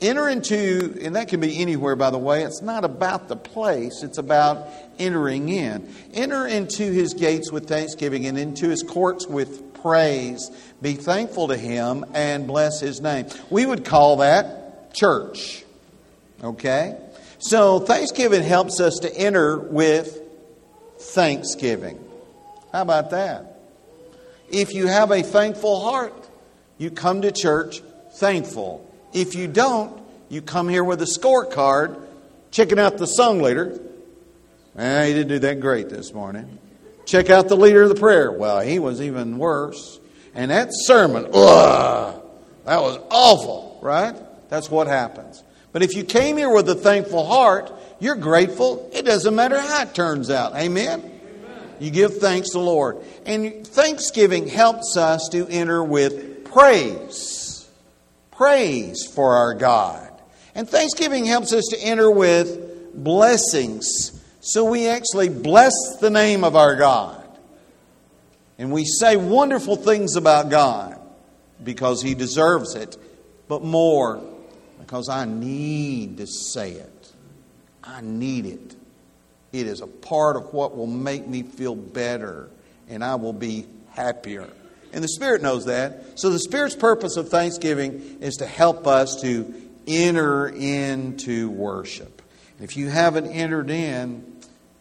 Enter 0.00 0.28
into, 0.28 0.98
and 1.02 1.14
that 1.14 1.28
can 1.28 1.40
be 1.40 1.58
anywhere, 1.58 1.94
by 1.94 2.10
the 2.10 2.18
way. 2.18 2.42
It's 2.42 2.60
not 2.60 2.84
about 2.84 3.28
the 3.28 3.36
place, 3.36 4.02
it's 4.02 4.18
about 4.18 4.66
entering 4.98 5.48
in. 5.48 5.94
Enter 6.12 6.46
into 6.46 6.90
his 6.90 7.14
gates 7.14 7.52
with 7.52 7.68
thanksgiving 7.68 8.26
and 8.26 8.36
into 8.36 8.68
his 8.68 8.82
courts 8.82 9.26
with 9.28 9.74
praise. 9.74 10.50
Be 10.80 10.94
thankful 10.94 11.48
to 11.48 11.56
him 11.56 12.04
and 12.14 12.46
bless 12.46 12.80
his 12.80 13.00
name. 13.00 13.26
We 13.50 13.64
would 13.64 13.84
call 13.84 14.16
that 14.16 14.94
church. 14.94 15.64
Okay? 16.42 16.98
So, 17.42 17.80
Thanksgiving 17.80 18.44
helps 18.44 18.78
us 18.78 19.00
to 19.00 19.12
enter 19.12 19.58
with 19.58 20.20
thanksgiving. 20.96 21.98
How 22.70 22.82
about 22.82 23.10
that? 23.10 23.58
If 24.48 24.72
you 24.74 24.86
have 24.86 25.10
a 25.10 25.24
thankful 25.24 25.80
heart, 25.80 26.14
you 26.78 26.92
come 26.92 27.22
to 27.22 27.32
church 27.32 27.82
thankful. 28.12 28.88
If 29.12 29.34
you 29.34 29.48
don't, 29.48 30.00
you 30.28 30.40
come 30.40 30.68
here 30.68 30.84
with 30.84 31.02
a 31.02 31.04
scorecard, 31.04 32.00
checking 32.52 32.78
out 32.78 32.98
the 32.98 33.06
song 33.06 33.42
leader. 33.42 33.76
Eh, 34.76 35.06
he 35.08 35.12
didn't 35.12 35.28
do 35.28 35.38
that 35.40 35.58
great 35.58 35.88
this 35.88 36.14
morning. 36.14 36.60
Check 37.06 37.28
out 37.28 37.48
the 37.48 37.56
leader 37.56 37.82
of 37.82 37.88
the 37.88 37.96
prayer. 37.96 38.30
Well, 38.30 38.60
he 38.60 38.78
was 38.78 39.02
even 39.02 39.38
worse. 39.38 39.98
And 40.32 40.52
that 40.52 40.68
sermon, 40.70 41.26
ugh, 41.34 42.22
that 42.66 42.80
was 42.80 43.00
awful, 43.10 43.80
right? 43.82 44.14
That's 44.48 44.70
what 44.70 44.86
happens. 44.86 45.42
But 45.72 45.82
if 45.82 45.94
you 45.94 46.04
came 46.04 46.36
here 46.36 46.52
with 46.52 46.68
a 46.68 46.74
thankful 46.74 47.26
heart, 47.26 47.72
you're 47.98 48.16
grateful. 48.16 48.90
It 48.92 49.02
doesn't 49.02 49.34
matter 49.34 49.58
how 49.58 49.82
it 49.82 49.94
turns 49.94 50.30
out. 50.30 50.54
Amen? 50.54 51.00
Amen? 51.00 51.74
You 51.80 51.90
give 51.90 52.18
thanks 52.18 52.50
to 52.50 52.58
the 52.58 52.64
Lord. 52.64 52.98
And 53.24 53.66
thanksgiving 53.66 54.48
helps 54.48 54.96
us 54.96 55.28
to 55.32 55.48
enter 55.48 55.82
with 55.82 56.44
praise 56.44 57.42
praise 58.42 59.06
for 59.06 59.36
our 59.36 59.54
God. 59.54 60.10
And 60.54 60.68
Thanksgiving 60.68 61.24
helps 61.24 61.52
us 61.52 61.66
to 61.70 61.78
enter 61.78 62.10
with 62.10 62.92
blessings. 62.92 64.20
So 64.40 64.64
we 64.64 64.88
actually 64.88 65.28
bless 65.28 65.72
the 66.00 66.10
name 66.10 66.42
of 66.42 66.56
our 66.56 66.74
God. 66.74 67.22
And 68.58 68.72
we 68.72 68.84
say 68.84 69.16
wonderful 69.16 69.76
things 69.76 70.16
about 70.16 70.50
God 70.50 71.00
because 71.62 72.02
He 72.02 72.14
deserves 72.14 72.74
it, 72.74 72.96
but 73.46 73.62
more 73.62 74.20
because 74.82 75.08
I 75.08 75.24
need 75.24 76.18
to 76.18 76.26
say 76.26 76.72
it. 76.72 77.12
I 77.84 78.00
need 78.00 78.46
it. 78.46 78.76
It 79.52 79.66
is 79.66 79.80
a 79.80 79.86
part 79.86 80.36
of 80.36 80.52
what 80.52 80.76
will 80.76 80.86
make 80.86 81.26
me 81.26 81.42
feel 81.42 81.74
better, 81.74 82.48
and 82.88 83.04
I 83.04 83.14
will 83.14 83.32
be 83.32 83.66
happier. 83.90 84.48
And 84.92 85.02
the 85.02 85.08
Spirit 85.08 85.42
knows 85.42 85.66
that. 85.66 86.18
So 86.18 86.30
the 86.30 86.38
Spirit's 86.38 86.76
purpose 86.76 87.16
of 87.16 87.28
thanksgiving 87.28 88.18
is 88.20 88.36
to 88.36 88.46
help 88.46 88.86
us 88.86 89.20
to 89.22 89.54
enter 89.86 90.48
into 90.48 91.50
worship. 91.50 92.22
And 92.58 92.68
If 92.68 92.76
you 92.76 92.88
haven't 92.88 93.26
entered 93.26 93.70
in, 93.70 94.24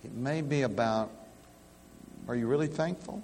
it 0.04 0.14
may 0.14 0.42
be 0.42 0.64
about 0.64 1.12
are 2.28 2.36
you 2.36 2.48
really 2.48 2.68
thankful? 2.68 3.24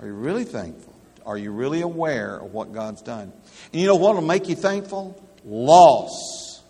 Are 0.00 0.06
you 0.06 0.14
really 0.14 0.44
thankful? 0.44 0.93
Are 1.26 1.38
you 1.38 1.52
really 1.52 1.80
aware 1.80 2.36
of 2.36 2.52
what 2.52 2.72
God's 2.72 3.02
done? 3.02 3.32
And 3.72 3.80
you 3.80 3.86
know 3.86 3.96
what 3.96 4.14
will 4.14 4.22
make 4.22 4.48
you 4.48 4.56
thankful? 4.56 5.20
Loss. 5.44 6.62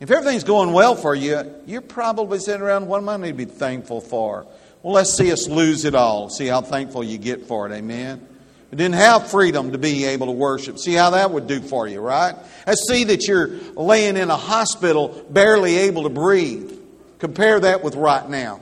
If 0.00 0.10
everything's 0.10 0.44
going 0.44 0.72
well 0.72 0.96
for 0.96 1.14
you, 1.14 1.54
you're 1.66 1.82
probably 1.82 2.38
sitting 2.38 2.62
around, 2.62 2.86
what 2.86 2.98
am 2.98 3.08
I 3.08 3.18
to 3.28 3.32
be 3.34 3.44
thankful 3.44 4.00
for? 4.00 4.46
Well, 4.82 4.94
let's 4.94 5.14
see 5.14 5.30
us 5.30 5.46
lose 5.46 5.84
it 5.84 5.94
all. 5.94 6.30
See 6.30 6.46
how 6.46 6.62
thankful 6.62 7.04
you 7.04 7.18
get 7.18 7.46
for 7.46 7.66
it. 7.66 7.72
Amen. 7.72 8.26
We 8.70 8.78
didn't 8.78 8.94
have 8.94 9.30
freedom 9.30 9.72
to 9.72 9.78
be 9.78 10.06
able 10.06 10.26
to 10.26 10.32
worship. 10.32 10.78
See 10.78 10.94
how 10.94 11.10
that 11.10 11.30
would 11.30 11.46
do 11.46 11.60
for 11.60 11.86
you, 11.86 12.00
right? 12.00 12.34
Let's 12.66 12.88
see 12.88 13.04
that 13.04 13.26
you're 13.26 13.48
laying 13.74 14.16
in 14.16 14.30
a 14.30 14.36
hospital, 14.36 15.26
barely 15.28 15.76
able 15.76 16.04
to 16.04 16.08
breathe. 16.08 16.72
Compare 17.18 17.60
that 17.60 17.84
with 17.84 17.94
right 17.94 18.26
now. 18.28 18.60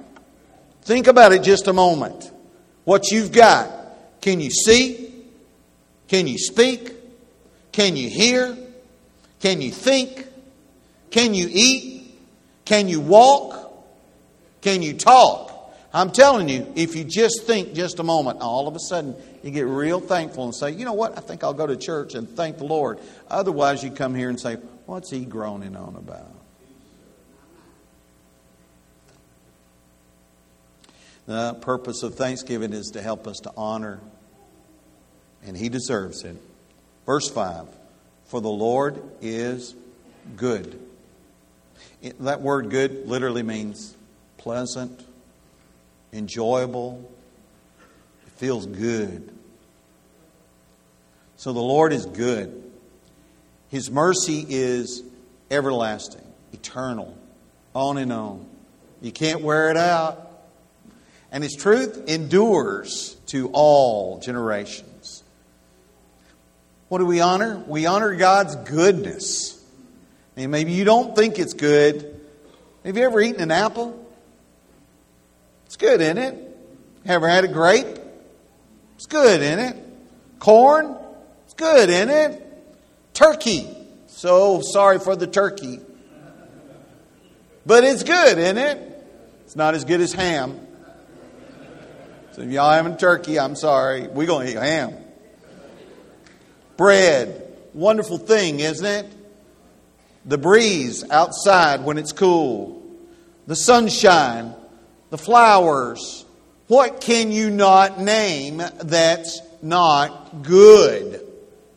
Think 0.82 1.06
about 1.06 1.32
it 1.32 1.42
just 1.42 1.68
a 1.68 1.72
moment. 1.72 2.32
What 2.84 3.10
you've 3.10 3.30
got. 3.30 3.77
Can 4.20 4.40
you 4.40 4.50
see? 4.50 5.14
Can 6.08 6.26
you 6.26 6.38
speak? 6.38 6.92
Can 7.72 7.96
you 7.96 8.08
hear? 8.08 8.56
Can 9.40 9.60
you 9.60 9.70
think? 9.70 10.26
Can 11.10 11.34
you 11.34 11.48
eat? 11.50 12.18
Can 12.64 12.88
you 12.88 13.00
walk? 13.00 13.72
Can 14.60 14.82
you 14.82 14.94
talk? 14.94 15.54
I'm 15.92 16.10
telling 16.10 16.48
you, 16.48 16.70
if 16.76 16.94
you 16.96 17.04
just 17.04 17.44
think 17.44 17.72
just 17.72 17.98
a 17.98 18.02
moment, 18.02 18.40
all 18.40 18.68
of 18.68 18.76
a 18.76 18.78
sudden 18.78 19.16
you 19.42 19.50
get 19.50 19.66
real 19.66 20.00
thankful 20.00 20.44
and 20.44 20.54
say, 20.54 20.70
you 20.72 20.84
know 20.84 20.92
what, 20.92 21.16
I 21.16 21.20
think 21.20 21.42
I'll 21.42 21.54
go 21.54 21.66
to 21.66 21.76
church 21.76 22.14
and 22.14 22.28
thank 22.28 22.58
the 22.58 22.64
Lord. 22.64 22.98
Otherwise, 23.30 23.82
you 23.82 23.90
come 23.90 24.14
here 24.14 24.28
and 24.28 24.38
say, 24.38 24.56
what's 24.84 25.10
he 25.10 25.24
groaning 25.24 25.76
on 25.76 25.96
about? 25.96 26.37
The 31.28 31.52
purpose 31.60 32.02
of 32.02 32.14
Thanksgiving 32.14 32.72
is 32.72 32.92
to 32.92 33.02
help 33.02 33.26
us 33.26 33.40
to 33.40 33.52
honor, 33.54 34.00
and 35.44 35.54
he 35.54 35.68
deserves 35.68 36.24
it. 36.24 36.38
Verse 37.04 37.28
5 37.28 37.66
For 38.28 38.40
the 38.40 38.48
Lord 38.48 39.02
is 39.20 39.74
good. 40.38 40.80
That 42.20 42.40
word 42.40 42.70
good 42.70 43.06
literally 43.06 43.42
means 43.42 43.94
pleasant 44.38 45.04
enjoyable. 46.14 47.12
It 48.26 48.32
feels 48.32 48.64
good. 48.64 49.30
So 51.36 51.52
the 51.52 51.60
Lord 51.60 51.92
is 51.92 52.06
good. 52.06 52.72
His 53.68 53.90
mercy 53.90 54.46
is 54.48 55.02
everlasting, 55.50 56.24
eternal, 56.54 57.18
on 57.74 57.98
and 57.98 58.14
on. 58.14 58.46
You 59.02 59.12
can't 59.12 59.42
wear 59.42 59.70
it 59.70 59.76
out. 59.76 60.27
And 61.30 61.44
His 61.44 61.54
truth 61.54 62.08
endures 62.08 63.14
to 63.26 63.50
all 63.52 64.18
generations. 64.20 65.22
What 66.88 66.98
do 66.98 67.06
we 67.06 67.20
honor? 67.20 67.62
We 67.66 67.86
honor 67.86 68.14
God's 68.14 68.56
goodness. 68.56 69.62
And 70.36 70.50
maybe 70.50 70.72
you 70.72 70.84
don't 70.84 71.14
think 71.14 71.38
it's 71.38 71.52
good. 71.52 72.18
Have 72.84 72.96
you 72.96 73.04
ever 73.04 73.20
eaten 73.20 73.42
an 73.42 73.50
apple? 73.50 74.06
It's 75.66 75.76
good, 75.76 76.00
isn't 76.00 76.16
it? 76.16 76.34
Have 76.34 76.42
you 77.04 77.12
ever 77.12 77.28
had 77.28 77.44
a 77.44 77.48
grape? 77.48 77.98
It's 78.96 79.06
good, 79.06 79.42
isn't 79.42 79.58
it? 79.58 79.76
Corn? 80.38 80.96
It's 81.44 81.54
good, 81.54 81.90
isn't 81.90 82.10
it? 82.10 82.44
Turkey. 83.12 83.68
So 84.06 84.62
sorry 84.62 84.98
for 84.98 85.14
the 85.14 85.26
turkey. 85.26 85.80
But 87.66 87.84
it's 87.84 88.02
good, 88.02 88.38
isn't 88.38 88.58
it? 88.58 89.06
It's 89.44 89.56
not 89.56 89.74
as 89.74 89.84
good 89.84 90.00
as 90.00 90.12
ham. 90.12 90.67
So 92.38 92.44
if 92.44 92.52
y'all 92.52 92.70
having 92.70 92.96
turkey, 92.96 93.40
I'm 93.40 93.56
sorry. 93.56 94.06
We're 94.06 94.28
going 94.28 94.46
to 94.46 94.52
eat 94.52 94.62
ham. 94.62 94.94
Bread. 96.76 97.52
Wonderful 97.74 98.18
thing, 98.18 98.60
isn't 98.60 98.86
it? 98.86 99.12
The 100.24 100.38
breeze 100.38 101.02
outside 101.10 101.82
when 101.82 101.98
it's 101.98 102.12
cool. 102.12 102.80
The 103.48 103.56
sunshine 103.56 104.54
the 105.10 105.18
flowers. 105.18 106.24
What 106.68 107.00
can 107.00 107.32
you 107.32 107.50
not 107.50 107.98
name 107.98 108.62
that's 108.84 109.40
not 109.60 110.44
good? 110.44 111.26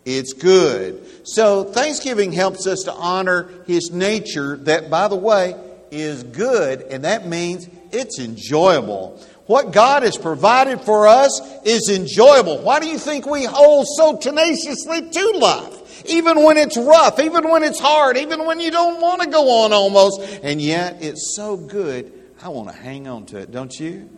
It's 0.05 0.33
good. 0.33 1.27
So 1.27 1.63
Thanksgiving 1.63 2.33
helps 2.33 2.67
us 2.67 2.83
to 2.83 2.93
honor 2.93 3.49
His 3.65 3.89
nature 3.89 4.57
that, 4.57 4.91
by 4.91 5.07
the 5.07 5.15
way, 5.15 5.55
is 5.89 6.21
good, 6.21 6.81
and 6.83 7.03
that 7.03 7.27
means 7.27 7.67
it's 7.91 8.19
enjoyable. 8.19 9.19
What 9.47 9.71
God 9.71 10.03
has 10.03 10.17
provided 10.17 10.81
for 10.81 11.07
us 11.07 11.41
is 11.65 11.89
enjoyable. 11.89 12.59
Why 12.59 12.79
do 12.79 12.87
you 12.87 12.97
think 12.97 13.25
we 13.25 13.43
hold 13.43 13.87
so 13.97 14.17
tenaciously 14.17 15.09
to 15.09 15.31
life? 15.37 16.05
Even 16.05 16.43
when 16.43 16.57
it's 16.57 16.77
rough, 16.77 17.19
even 17.19 17.49
when 17.49 17.63
it's 17.63 17.79
hard, 17.79 18.17
even 18.17 18.45
when 18.45 18.59
you 18.59 18.71
don't 18.71 19.01
want 19.01 19.21
to 19.21 19.29
go 19.29 19.63
on 19.63 19.73
almost, 19.73 20.21
and 20.41 20.61
yet 20.61 20.97
it's 21.01 21.35
so 21.35 21.57
good, 21.57 22.11
I 22.41 22.49
want 22.49 22.69
to 22.69 22.75
hang 22.75 23.07
on 23.07 23.25
to 23.27 23.37
it, 23.37 23.51
don't 23.51 23.77
you? 23.79 24.09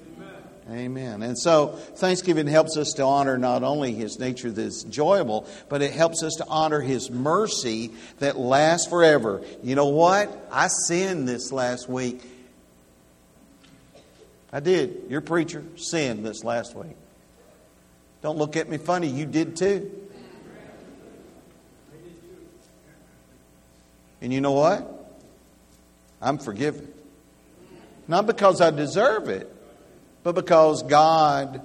Amen. 0.72 1.24
And 1.24 1.38
so 1.38 1.68
Thanksgiving 1.68 2.48
helps 2.48 2.78
us 2.78 2.94
to 2.94 3.04
honor 3.04 3.38
not 3.38 3.64
only 3.64 3.94
His 3.94 4.18
nature 4.18 4.50
that's 4.50 4.86
enjoyable, 4.86 5.46
but 5.68 5.82
it 5.82 5.92
helps 5.92 6.24
us 6.24 6.36
to 6.36 6.46
honor 6.48 6.80
His 6.80 7.12
mercy 7.12 7.92
that 8.20 8.38
lasts 8.38 8.88
forever. 8.88 9.42
You 9.62 9.76
know 9.76 9.88
what? 9.88 10.48
I 10.52 10.70
sinned 10.88 11.28
this 11.28 11.52
last 11.52 11.90
week. 11.90 12.22
I 14.54 14.60
did. 14.60 15.06
Your 15.10 15.22
preacher 15.22 15.64
sinned 15.76 16.24
this 16.24 16.44
last 16.44 16.76
week. 16.76 16.96
Don't 18.22 18.38
look 18.38 18.56
at 18.56 18.70
me 18.70 18.78
funny. 18.78 19.08
You 19.08 19.26
did 19.26 19.58
too. 19.58 19.92
And 24.22 24.32
you 24.32 24.40
know 24.40 24.52
what? 24.52 24.88
I'm 26.22 26.38
forgiven. 26.38 26.88
Not 28.08 28.28
because 28.28 28.62
I 28.62 28.70
deserve 28.70 29.28
it, 29.28 29.54
but 30.22 30.36
because 30.36 30.84
God 30.84 31.62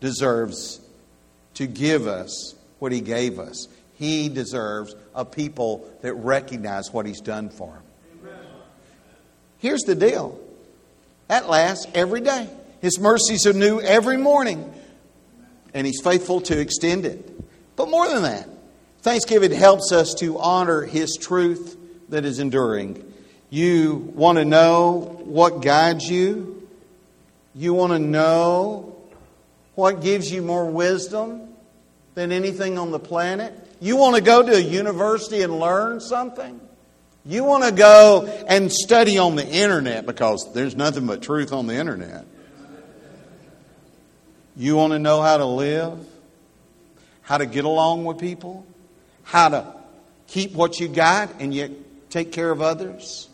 deserves 0.00 0.80
to 1.54 1.66
give 1.66 2.06
us 2.06 2.54
what 2.78 2.92
He 2.92 3.02
gave 3.02 3.38
us. 3.38 3.68
He 3.94 4.30
deserves 4.30 4.96
a 5.14 5.24
people 5.24 5.88
that 6.00 6.14
recognize 6.14 6.92
what 6.92 7.04
He's 7.04 7.20
done 7.20 7.50
for 7.50 7.74
them. 8.22 8.32
Here's 9.58 9.82
the 9.82 9.94
deal 9.94 10.40
that 11.32 11.48
lasts 11.48 11.86
every 11.94 12.20
day. 12.20 12.46
His 12.82 13.00
mercies 13.00 13.46
are 13.46 13.54
new 13.54 13.80
every 13.80 14.18
morning, 14.18 14.70
and 15.72 15.86
He's 15.86 16.02
faithful 16.02 16.42
to 16.42 16.60
extend 16.60 17.06
it. 17.06 17.26
But 17.74 17.88
more 17.88 18.06
than 18.06 18.24
that, 18.24 18.46
Thanksgiving 19.00 19.50
helps 19.50 19.92
us 19.92 20.12
to 20.16 20.38
honor 20.38 20.82
His 20.82 21.16
truth 21.18 21.78
that 22.10 22.26
is 22.26 22.38
enduring. 22.38 23.10
You 23.48 24.12
want 24.14 24.36
to 24.36 24.44
know 24.44 25.22
what 25.24 25.62
guides 25.62 26.04
you? 26.04 26.68
You 27.54 27.72
want 27.72 27.94
to 27.94 27.98
know 27.98 28.94
what 29.74 30.02
gives 30.02 30.30
you 30.30 30.42
more 30.42 30.66
wisdom 30.66 31.48
than 32.14 32.30
anything 32.30 32.76
on 32.76 32.90
the 32.90 33.00
planet? 33.00 33.54
You 33.80 33.96
want 33.96 34.16
to 34.16 34.22
go 34.22 34.42
to 34.42 34.52
a 34.52 34.60
university 34.60 35.40
and 35.40 35.58
learn 35.58 36.00
something? 36.00 36.60
You 37.24 37.44
want 37.44 37.64
to 37.64 37.72
go 37.72 38.26
and 38.48 38.72
study 38.72 39.18
on 39.18 39.36
the 39.36 39.46
internet 39.46 40.06
because 40.06 40.52
there's 40.52 40.74
nothing 40.74 41.06
but 41.06 41.22
truth 41.22 41.52
on 41.52 41.66
the 41.66 41.74
internet. 41.74 42.26
You 44.56 44.76
want 44.76 44.92
to 44.92 44.98
know 44.98 45.22
how 45.22 45.36
to 45.36 45.46
live, 45.46 45.98
how 47.22 47.38
to 47.38 47.46
get 47.46 47.64
along 47.64 48.04
with 48.04 48.18
people, 48.18 48.66
how 49.22 49.48
to 49.48 49.74
keep 50.26 50.52
what 50.52 50.80
you 50.80 50.88
got 50.88 51.40
and 51.40 51.54
yet 51.54 51.70
take 52.10 52.32
care 52.32 52.50
of 52.50 52.60
others? 52.60 53.28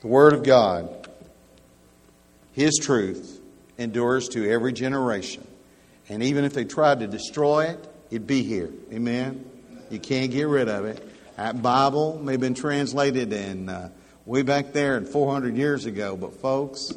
The 0.00 0.06
Word 0.06 0.32
of 0.32 0.42
God 0.42 1.06
his 2.56 2.78
truth 2.80 3.38
endures 3.76 4.30
to 4.30 4.50
every 4.50 4.72
generation. 4.72 5.46
And 6.08 6.22
even 6.22 6.44
if 6.44 6.54
they 6.54 6.64
tried 6.64 7.00
to 7.00 7.06
destroy 7.06 7.66
it, 7.66 7.86
it'd 8.10 8.26
be 8.26 8.42
here. 8.42 8.70
Amen? 8.90 9.44
You 9.90 9.98
can't 9.98 10.30
get 10.30 10.48
rid 10.48 10.70
of 10.70 10.86
it. 10.86 11.06
That 11.36 11.60
Bible 11.60 12.18
may 12.22 12.32
have 12.32 12.40
been 12.40 12.54
translated 12.54 13.30
in 13.30 13.68
uh, 13.68 13.90
way 14.24 14.40
back 14.40 14.72
there 14.72 14.96
and 14.96 15.06
400 15.06 15.54
years 15.54 15.84
ago, 15.84 16.16
but 16.16 16.40
folks, 16.40 16.92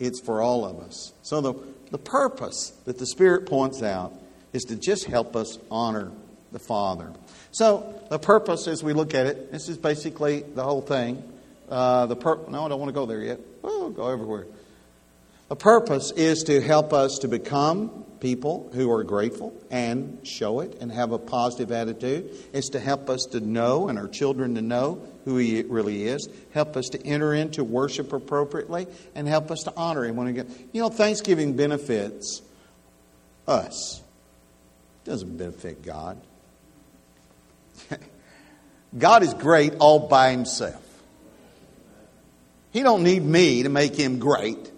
it's 0.00 0.18
for 0.18 0.40
all 0.40 0.64
of 0.64 0.80
us. 0.80 1.12
So 1.22 1.42
the, 1.42 1.54
the 1.90 1.98
purpose 1.98 2.70
that 2.86 2.98
the 2.98 3.04
Spirit 3.06 3.46
points 3.46 3.82
out 3.82 4.14
is 4.54 4.62
to 4.64 4.76
just 4.76 5.04
help 5.04 5.36
us 5.36 5.58
honor 5.70 6.10
the 6.52 6.58
Father. 6.58 7.12
So 7.50 8.02
the 8.08 8.18
purpose, 8.18 8.66
as 8.66 8.82
we 8.82 8.94
look 8.94 9.14
at 9.14 9.26
it, 9.26 9.52
this 9.52 9.68
is 9.68 9.76
basically 9.76 10.40
the 10.40 10.64
whole 10.64 10.80
thing. 10.80 11.22
Uh, 11.68 12.06
the 12.06 12.16
pur- 12.16 12.40
no, 12.48 12.64
I 12.64 12.68
don't 12.70 12.80
want 12.80 12.88
to 12.88 12.94
go 12.94 13.04
there 13.04 13.20
yet. 13.20 13.40
Oh, 13.62 13.90
go 13.90 14.08
everywhere. 14.08 14.46
The 15.50 15.56
purpose 15.56 16.12
is 16.12 16.44
to 16.44 16.62
help 16.62 16.94
us 16.94 17.18
to 17.18 17.28
become 17.28 18.01
people 18.22 18.70
who 18.72 18.90
are 18.92 19.02
grateful 19.02 19.52
and 19.68 20.16
show 20.22 20.60
it 20.60 20.78
and 20.80 20.92
have 20.92 21.10
a 21.10 21.18
positive 21.18 21.72
attitude. 21.72 22.30
It's 22.52 22.70
to 22.70 22.80
help 22.80 23.10
us 23.10 23.26
to 23.32 23.40
know 23.40 23.88
and 23.88 23.98
our 23.98 24.06
children 24.06 24.54
to 24.54 24.62
know 24.62 25.02
who 25.24 25.36
He 25.38 25.62
really 25.62 26.04
is, 26.04 26.28
help 26.52 26.76
us 26.76 26.86
to 26.90 27.04
enter 27.04 27.34
into 27.34 27.64
worship 27.64 28.12
appropriately, 28.12 28.86
and 29.16 29.26
help 29.26 29.50
us 29.50 29.64
to 29.64 29.72
honor 29.76 30.04
Him 30.04 30.16
when 30.16 30.32
get. 30.34 30.46
You 30.72 30.82
know, 30.82 30.88
Thanksgiving 30.88 31.56
benefits 31.56 32.42
us. 33.46 34.00
It 35.04 35.10
doesn't 35.10 35.36
benefit 35.36 35.82
God. 35.82 36.20
God 38.98 39.24
is 39.24 39.34
great 39.34 39.74
all 39.80 39.98
by 39.98 40.30
Himself. 40.30 40.80
He 42.70 42.84
don't 42.84 43.02
need 43.02 43.24
me 43.24 43.64
to 43.64 43.68
make 43.68 43.96
Him 43.96 44.20
great. 44.20 44.70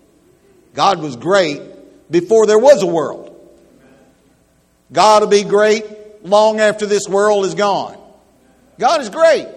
God 0.73 1.01
was 1.01 1.15
great 1.17 1.61
before 2.11 2.47
there 2.47 2.59
was 2.59 2.83
a 2.83 2.87
world. 2.87 3.33
God 4.95 5.23
will 5.23 5.29
be 5.29 5.43
great 5.43 5.85
long 6.25 6.61
after 6.61 6.87
this 6.87 7.09
world 7.09 7.45
is 7.45 7.55
gone. 7.55 7.99
God 8.79 9.01
is 9.01 9.11
great. 9.11 9.49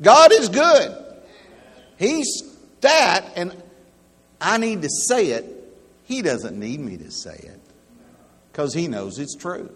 God 0.00 0.32
is 0.32 0.48
good. 0.48 0.98
He's 1.96 2.42
that, 2.80 3.24
and 3.36 3.56
I 4.40 4.58
need 4.58 4.82
to 4.82 4.88
say 4.90 5.28
it. 5.28 5.46
He 6.04 6.20
doesn't 6.20 6.58
need 6.58 6.80
me 6.80 6.96
to 6.96 7.12
say 7.12 7.34
it 7.34 7.60
because 8.50 8.74
he 8.74 8.88
knows 8.88 9.20
it's 9.20 9.36
true. 9.36 9.70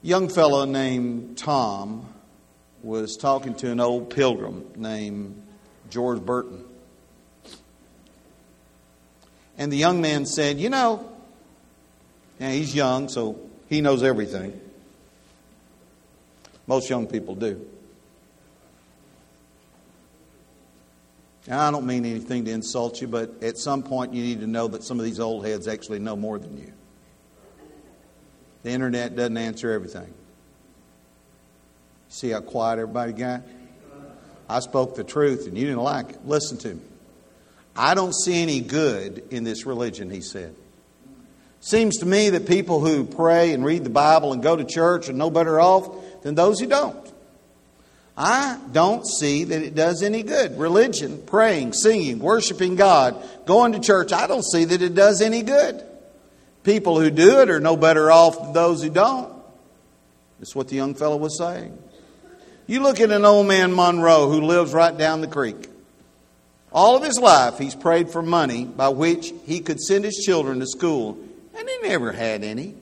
Young 0.00 0.30
fellow 0.30 0.64
named 0.64 1.36
Tom 1.36 2.08
was 2.82 3.16
talking 3.18 3.54
to 3.56 3.70
an 3.70 3.80
old 3.80 4.08
pilgrim 4.08 4.66
named 4.76 5.42
George 5.90 6.20
Burton. 6.20 6.64
And 9.58 9.70
the 9.70 9.76
young 9.76 10.00
man 10.00 10.24
said, 10.24 10.58
You 10.58 10.70
know, 10.70 11.13
yeah, 12.38 12.50
he's 12.50 12.74
young, 12.74 13.08
so 13.08 13.38
he 13.68 13.80
knows 13.80 14.02
everything. 14.02 14.60
Most 16.66 16.88
young 16.88 17.06
people 17.06 17.34
do. 17.34 17.66
Now, 21.46 21.68
I 21.68 21.70
don't 21.70 21.86
mean 21.86 22.06
anything 22.06 22.46
to 22.46 22.50
insult 22.50 23.02
you, 23.02 23.06
but 23.06 23.42
at 23.42 23.58
some 23.58 23.82
point 23.82 24.14
you 24.14 24.22
need 24.22 24.40
to 24.40 24.46
know 24.46 24.66
that 24.68 24.82
some 24.82 24.98
of 24.98 25.04
these 25.04 25.20
old 25.20 25.44
heads 25.44 25.68
actually 25.68 25.98
know 25.98 26.16
more 26.16 26.38
than 26.38 26.56
you. 26.56 26.72
The 28.62 28.70
internet 28.70 29.14
doesn't 29.14 29.36
answer 29.36 29.70
everything. 29.70 30.12
See 32.08 32.30
how 32.30 32.40
quiet 32.40 32.78
everybody 32.78 33.12
got? 33.12 33.42
I 34.48 34.60
spoke 34.60 34.94
the 34.94 35.04
truth 35.04 35.46
and 35.46 35.58
you 35.58 35.66
didn't 35.66 35.82
like 35.82 36.10
it. 36.10 36.26
Listen 36.26 36.56
to 36.58 36.74
me. 36.74 36.82
I 37.76 37.94
don't 37.94 38.14
see 38.14 38.40
any 38.40 38.60
good 38.60 39.24
in 39.30 39.44
this 39.44 39.66
religion, 39.66 40.08
he 40.08 40.20
said. 40.20 40.54
Seems 41.64 41.96
to 42.00 42.06
me 42.06 42.28
that 42.28 42.46
people 42.46 42.80
who 42.80 43.06
pray 43.06 43.54
and 43.54 43.64
read 43.64 43.84
the 43.84 43.90
Bible 43.90 44.34
and 44.34 44.42
go 44.42 44.54
to 44.54 44.64
church 44.64 45.08
are 45.08 45.14
no 45.14 45.30
better 45.30 45.58
off 45.58 46.20
than 46.22 46.34
those 46.34 46.60
who 46.60 46.66
don't. 46.66 47.10
I 48.18 48.60
don't 48.70 49.06
see 49.06 49.44
that 49.44 49.62
it 49.62 49.74
does 49.74 50.02
any 50.02 50.22
good. 50.22 50.58
Religion, 50.58 51.22
praying, 51.24 51.72
singing, 51.72 52.18
worshiping 52.18 52.76
God, 52.76 53.16
going 53.46 53.72
to 53.72 53.80
church, 53.80 54.12
I 54.12 54.26
don't 54.26 54.44
see 54.44 54.66
that 54.66 54.82
it 54.82 54.94
does 54.94 55.22
any 55.22 55.40
good. 55.40 55.82
People 56.64 57.00
who 57.00 57.08
do 57.08 57.40
it 57.40 57.48
are 57.48 57.60
no 57.60 57.78
better 57.78 58.12
off 58.12 58.42
than 58.42 58.52
those 58.52 58.82
who 58.82 58.90
don't. 58.90 59.32
That's 60.40 60.54
what 60.54 60.68
the 60.68 60.76
young 60.76 60.94
fellow 60.94 61.16
was 61.16 61.38
saying. 61.38 61.78
You 62.66 62.82
look 62.82 63.00
at 63.00 63.10
an 63.10 63.24
old 63.24 63.46
man 63.46 63.74
Monroe 63.74 64.28
who 64.28 64.42
lives 64.42 64.74
right 64.74 64.94
down 64.94 65.22
the 65.22 65.28
creek. 65.28 65.70
All 66.72 66.94
of 66.94 67.02
his 67.02 67.18
life, 67.18 67.56
he's 67.56 67.74
prayed 67.74 68.10
for 68.10 68.20
money 68.20 68.66
by 68.66 68.90
which 68.90 69.32
he 69.46 69.60
could 69.60 69.80
send 69.80 70.04
his 70.04 70.22
children 70.26 70.60
to 70.60 70.66
school, 70.66 71.16
and 71.56 71.68
he 71.68 71.88
never 71.88 72.12
had 72.12 72.44
any. 72.44 72.74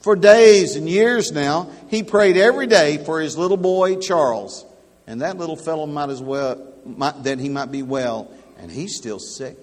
For 0.00 0.16
days 0.16 0.76
and 0.76 0.88
years 0.88 1.32
now, 1.32 1.70
he 1.88 2.02
prayed 2.02 2.36
every 2.36 2.66
day 2.66 2.98
for 3.04 3.20
his 3.20 3.36
little 3.36 3.56
boy 3.56 3.96
Charles, 3.96 4.64
and 5.06 5.22
that 5.22 5.36
little 5.36 5.56
fellow 5.56 5.86
might 5.86 6.10
as 6.10 6.22
well 6.22 6.72
might, 6.84 7.24
that 7.24 7.38
he 7.38 7.48
might 7.48 7.72
be 7.72 7.82
well, 7.82 8.30
and 8.58 8.70
he's 8.70 8.96
still 8.96 9.18
sick. 9.18 9.56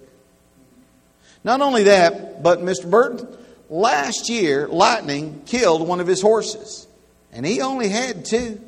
Not 1.44 1.62
only 1.62 1.84
that, 1.84 2.44
but 2.44 2.60
Mr. 2.60 2.90
Burton, 2.90 3.28
last 3.70 4.30
year 4.30 4.68
lightning 4.68 5.42
killed 5.46 5.88
one 5.88 6.00
of 6.00 6.08
his 6.08 6.22
horses, 6.22 6.88
and 7.32 7.46
he 7.46 7.62
only 7.62 7.90
had 7.90 8.26
two. 8.26 8.62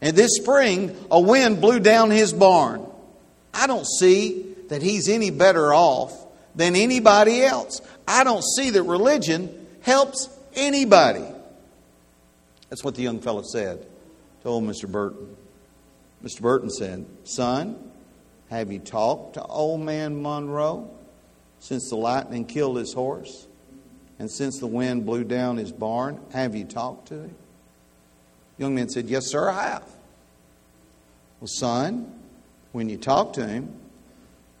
And 0.00 0.16
this 0.16 0.36
spring, 0.36 0.96
a 1.10 1.20
wind 1.20 1.60
blew 1.60 1.80
down 1.80 2.10
his 2.10 2.32
barn 2.32 2.86
I 3.54 3.66
don't 3.66 3.86
see 3.86 4.44
that 4.68 4.82
he's 4.82 5.08
any 5.08 5.30
better 5.30 5.72
off 5.72 6.12
than 6.54 6.74
anybody 6.74 7.42
else. 7.42 7.80
I 8.06 8.24
don't 8.24 8.44
see 8.44 8.70
that 8.70 8.82
religion 8.82 9.66
helps 9.82 10.28
anybody. 10.54 11.24
That's 12.68 12.84
what 12.84 12.94
the 12.94 13.02
young 13.02 13.20
fellow 13.20 13.42
said 13.42 13.86
to 14.42 14.48
old 14.48 14.64
Mr. 14.64 14.90
Burton. 14.90 15.36
Mr. 16.22 16.40
Burton 16.40 16.70
said, 16.70 17.06
Son, 17.24 17.92
have 18.50 18.72
you 18.72 18.78
talked 18.78 19.34
to 19.34 19.42
old 19.42 19.80
man 19.80 20.20
Monroe 20.22 20.90
since 21.60 21.88
the 21.88 21.96
lightning 21.96 22.44
killed 22.44 22.76
his 22.76 22.92
horse 22.92 23.46
and 24.18 24.30
since 24.30 24.58
the 24.58 24.66
wind 24.66 25.06
blew 25.06 25.24
down 25.24 25.56
his 25.56 25.72
barn? 25.72 26.20
Have 26.32 26.54
you 26.54 26.64
talked 26.64 27.08
to 27.08 27.14
him? 27.14 27.34
The 28.56 28.64
young 28.64 28.74
man 28.74 28.88
said, 28.88 29.08
Yes, 29.08 29.26
sir, 29.26 29.48
I 29.48 29.68
have. 29.68 29.88
Well, 31.40 31.48
son, 31.48 32.12
when 32.72 32.88
you 32.88 32.96
talked 32.96 33.34
to 33.34 33.46
him, 33.46 33.72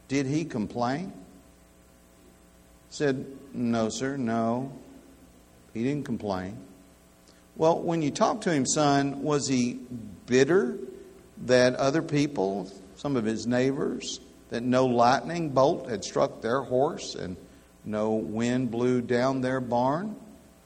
did 0.08 0.26
he 0.26 0.44
complain? 0.44 1.12
Said, 2.90 3.26
No, 3.54 3.88
sir, 3.88 4.16
no. 4.16 4.72
He 5.72 5.84
didn't 5.84 6.04
complain. 6.04 6.58
Well, 7.56 7.80
when 7.80 8.02
you 8.02 8.10
talked 8.10 8.42
to 8.44 8.52
him, 8.52 8.66
son, 8.66 9.22
was 9.22 9.46
he 9.46 9.78
bitter 10.26 10.76
that 11.46 11.76
other 11.76 12.02
people, 12.02 12.70
some 12.96 13.16
of 13.16 13.24
his 13.24 13.46
neighbors, 13.46 14.18
that 14.50 14.64
no 14.64 14.86
lightning 14.86 15.50
bolt 15.50 15.88
had 15.88 16.04
struck 16.04 16.42
their 16.42 16.62
horse 16.62 17.14
and 17.14 17.36
no 17.84 18.14
wind 18.14 18.72
blew 18.72 19.00
down 19.00 19.40
their 19.40 19.60
barn? 19.60 20.16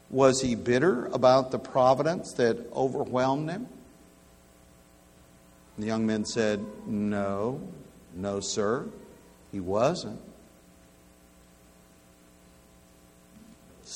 Was 0.08 0.40
he 0.40 0.54
bitter 0.54 1.06
about 1.06 1.50
the 1.50 1.58
providence 1.58 2.32
that 2.34 2.72
overwhelmed 2.72 3.50
him? 3.50 3.68
The 5.78 5.86
young 5.86 6.06
man 6.06 6.24
said, 6.24 6.64
No, 6.86 7.60
no, 8.14 8.40
sir, 8.40 8.86
he 9.52 9.60
wasn't. 9.60 10.20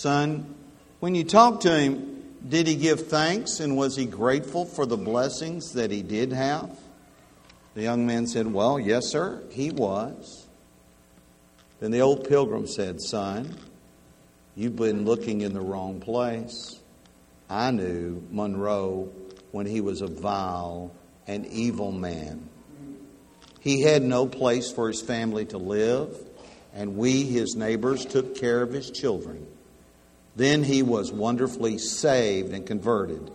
Son, 0.02 0.56
when 0.98 1.14
you 1.14 1.22
talked 1.22 1.62
to 1.62 1.78
him, 1.78 2.24
did 2.48 2.66
he 2.66 2.74
give 2.74 3.06
thanks 3.06 3.60
and 3.60 3.76
was 3.76 3.94
he 3.94 4.04
grateful 4.04 4.64
for 4.64 4.84
the 4.84 4.96
blessings 4.96 5.74
that 5.74 5.92
he 5.92 6.02
did 6.02 6.32
have? 6.32 6.76
The 7.74 7.82
young 7.82 8.04
man 8.04 8.26
said, 8.26 8.52
Well, 8.52 8.80
yes, 8.80 9.06
sir, 9.06 9.44
he 9.50 9.70
was. 9.70 10.48
Then 11.78 11.92
the 11.92 12.00
old 12.00 12.28
pilgrim 12.28 12.66
said, 12.66 13.00
Son, 13.00 13.56
you've 14.56 14.74
been 14.74 15.04
looking 15.04 15.42
in 15.42 15.52
the 15.52 15.60
wrong 15.60 16.00
place. 16.00 16.80
I 17.48 17.70
knew 17.70 18.26
Monroe 18.32 19.08
when 19.52 19.66
he 19.66 19.80
was 19.80 20.00
a 20.00 20.08
vile 20.08 20.92
and 21.28 21.46
evil 21.46 21.92
man. 21.92 22.48
He 23.60 23.82
had 23.82 24.02
no 24.02 24.26
place 24.26 24.68
for 24.68 24.88
his 24.88 25.00
family 25.00 25.44
to 25.44 25.58
live, 25.58 26.18
and 26.74 26.96
we, 26.96 27.22
his 27.22 27.54
neighbors, 27.54 28.04
took 28.04 28.34
care 28.34 28.62
of 28.62 28.72
his 28.72 28.90
children. 28.90 29.46
Then 30.36 30.64
he 30.64 30.82
was 30.82 31.12
wonderfully 31.12 31.78
saved 31.78 32.52
and 32.52 32.66
converted. 32.66 33.30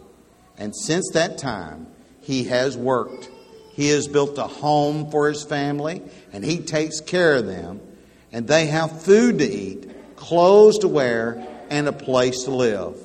And 0.58 0.76
since 0.76 1.12
that 1.14 1.38
time, 1.38 1.88
he 2.22 2.46
has 2.46 2.76
worked. 2.76 3.30
He 3.74 3.90
has 3.90 4.08
built 4.08 4.38
a 4.40 4.48
home 4.48 5.12
for 5.12 5.30
his 5.30 5.44
family, 5.44 6.02
and 6.34 6.44
he 6.44 6.58
takes 6.60 7.00
care 7.00 7.36
of 7.36 7.46
them. 7.46 7.80
And 8.32 8.48
they 8.48 8.66
have 8.66 9.04
food 9.04 9.40
to 9.40 9.46
eat, 9.46 10.16
clothes 10.16 10.80
to 10.80 10.88
wear, 10.88 11.48
and 11.70 11.88
a 11.88 11.94
place 11.94 12.44
to 12.44 12.52
live. 12.52 12.96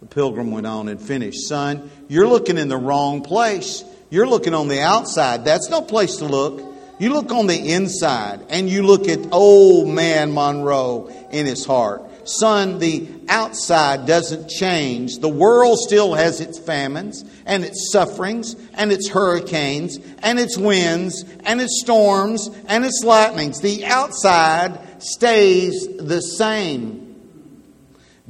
The 0.00 0.06
pilgrim 0.06 0.50
went 0.50 0.66
on 0.66 0.88
and 0.88 1.00
finished. 1.00 1.46
Son, 1.46 1.90
you're 2.08 2.28
looking 2.28 2.56
in 2.56 2.68
the 2.68 2.76
wrong 2.76 3.22
place. 3.22 3.84
You're 4.10 4.26
looking 4.26 4.54
on 4.54 4.68
the 4.68 4.80
outside. 4.80 5.44
That's 5.44 5.68
no 5.68 5.82
place 5.82 6.16
to 6.16 6.24
look. 6.24 6.62
You 6.98 7.12
look 7.12 7.30
on 7.30 7.46
the 7.46 7.72
inside, 7.72 8.40
and 8.48 8.68
you 8.68 8.82
look 8.82 9.08
at 9.08 9.32
old 9.32 9.88
man 9.88 10.32
Monroe 10.32 11.12
in 11.30 11.46
his 11.46 11.66
heart. 11.66 12.02
Son, 12.28 12.78
the 12.78 13.08
outside 13.28 14.06
doesn't 14.06 14.48
change. 14.48 15.18
The 15.18 15.28
world 15.28 15.78
still 15.78 16.14
has 16.14 16.40
its 16.40 16.58
famines 16.58 17.24
and 17.46 17.64
its 17.64 17.90
sufferings 17.90 18.54
and 18.74 18.92
its 18.92 19.08
hurricanes 19.08 19.98
and 20.18 20.38
its 20.38 20.56
winds 20.56 21.24
and 21.44 21.60
its 21.60 21.80
storms 21.80 22.48
and 22.66 22.84
its 22.84 23.02
lightnings. 23.04 23.60
The 23.60 23.86
outside 23.86 25.02
stays 25.02 25.86
the 25.96 26.20
same. 26.20 27.16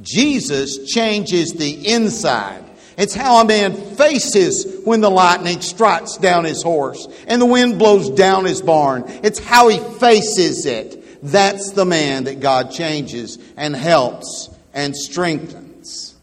Jesus 0.01 0.91
changes 0.91 1.53
the 1.53 1.87
inside. 1.91 2.65
It's 2.97 3.13
how 3.13 3.41
a 3.41 3.45
man 3.45 3.73
faces 3.95 4.81
when 4.83 4.99
the 4.99 5.09
lightning 5.09 5.61
strikes 5.61 6.17
down 6.17 6.43
his 6.43 6.61
horse 6.61 7.07
and 7.27 7.41
the 7.41 7.45
wind 7.45 7.79
blows 7.79 8.09
down 8.09 8.43
his 8.43 8.61
barn. 8.61 9.05
It's 9.23 9.39
how 9.39 9.69
he 9.69 9.77
faces 9.99 10.65
it. 10.65 10.98
That's 11.21 11.71
the 11.71 11.85
man 11.85 12.25
that 12.25 12.39
God 12.39 12.71
changes 12.71 13.37
and 13.57 13.75
helps 13.75 14.49
and 14.73 14.95
strengthens. 14.95 16.15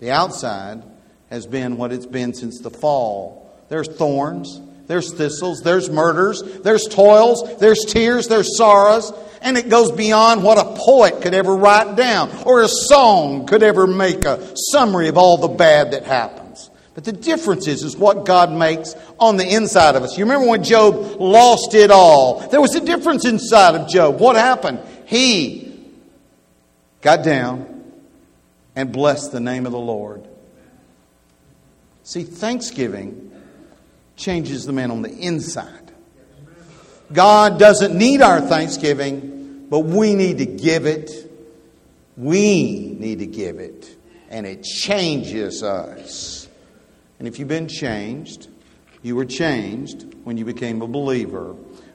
The 0.00 0.10
outside 0.10 0.82
has 1.30 1.46
been 1.46 1.76
what 1.76 1.92
it's 1.92 2.06
been 2.06 2.34
since 2.34 2.60
the 2.60 2.70
fall. 2.70 3.50
There's 3.68 3.88
thorns, 3.88 4.60
there's 4.86 5.12
thistles, 5.12 5.62
there's 5.62 5.90
murders, 5.90 6.42
there's 6.60 6.84
toils, 6.84 7.58
there's 7.58 7.84
tears, 7.84 8.28
there's 8.28 8.56
sorrows, 8.56 9.12
and 9.42 9.56
it 9.58 9.68
goes 9.68 9.90
beyond 9.90 10.42
what 10.42 10.58
a 10.58 10.76
poet 10.76 11.22
could 11.22 11.34
ever 11.34 11.56
write 11.56 11.96
down 11.96 12.30
or 12.44 12.62
a 12.62 12.68
song 12.68 13.46
could 13.46 13.62
ever 13.62 13.86
make 13.86 14.24
a 14.24 14.54
summary 14.70 15.08
of 15.08 15.18
all 15.18 15.38
the 15.38 15.48
bad 15.48 15.92
that 15.92 16.04
happened. 16.04 16.45
But 16.96 17.04
the 17.04 17.12
difference 17.12 17.66
is, 17.66 17.82
is 17.82 17.94
what 17.94 18.24
God 18.24 18.50
makes 18.50 18.94
on 19.20 19.36
the 19.36 19.46
inside 19.46 19.96
of 19.96 20.02
us. 20.02 20.16
You 20.16 20.24
remember 20.24 20.48
when 20.48 20.64
Job 20.64 21.20
lost 21.20 21.74
it 21.74 21.90
all? 21.90 22.48
There 22.48 22.60
was 22.60 22.74
a 22.74 22.80
difference 22.80 23.26
inside 23.26 23.74
of 23.74 23.86
Job. 23.86 24.18
What 24.18 24.34
happened? 24.34 24.80
He 25.04 25.78
got 27.02 27.22
down 27.22 27.84
and 28.74 28.90
blessed 28.92 29.30
the 29.30 29.40
name 29.40 29.66
of 29.66 29.72
the 29.72 29.78
Lord. 29.78 30.26
See, 32.02 32.22
thanksgiving 32.22 33.30
changes 34.16 34.64
the 34.64 34.72
man 34.72 34.90
on 34.90 35.02
the 35.02 35.10
inside. 35.10 35.92
God 37.12 37.58
doesn't 37.58 37.94
need 37.94 38.22
our 38.22 38.40
thanksgiving, 38.40 39.66
but 39.68 39.80
we 39.80 40.14
need 40.14 40.38
to 40.38 40.46
give 40.46 40.86
it. 40.86 41.10
We 42.16 42.96
need 42.98 43.18
to 43.18 43.26
give 43.26 43.58
it, 43.58 43.86
and 44.30 44.46
it 44.46 44.62
changes 44.62 45.62
us. 45.62 46.35
And 47.18 47.26
if 47.26 47.38
you've 47.38 47.48
been 47.48 47.68
changed, 47.68 48.48
you 49.02 49.16
were 49.16 49.24
changed 49.24 50.14
when 50.24 50.36
you 50.36 50.44
became 50.44 50.82
a 50.82 50.86
believer. 50.86 51.54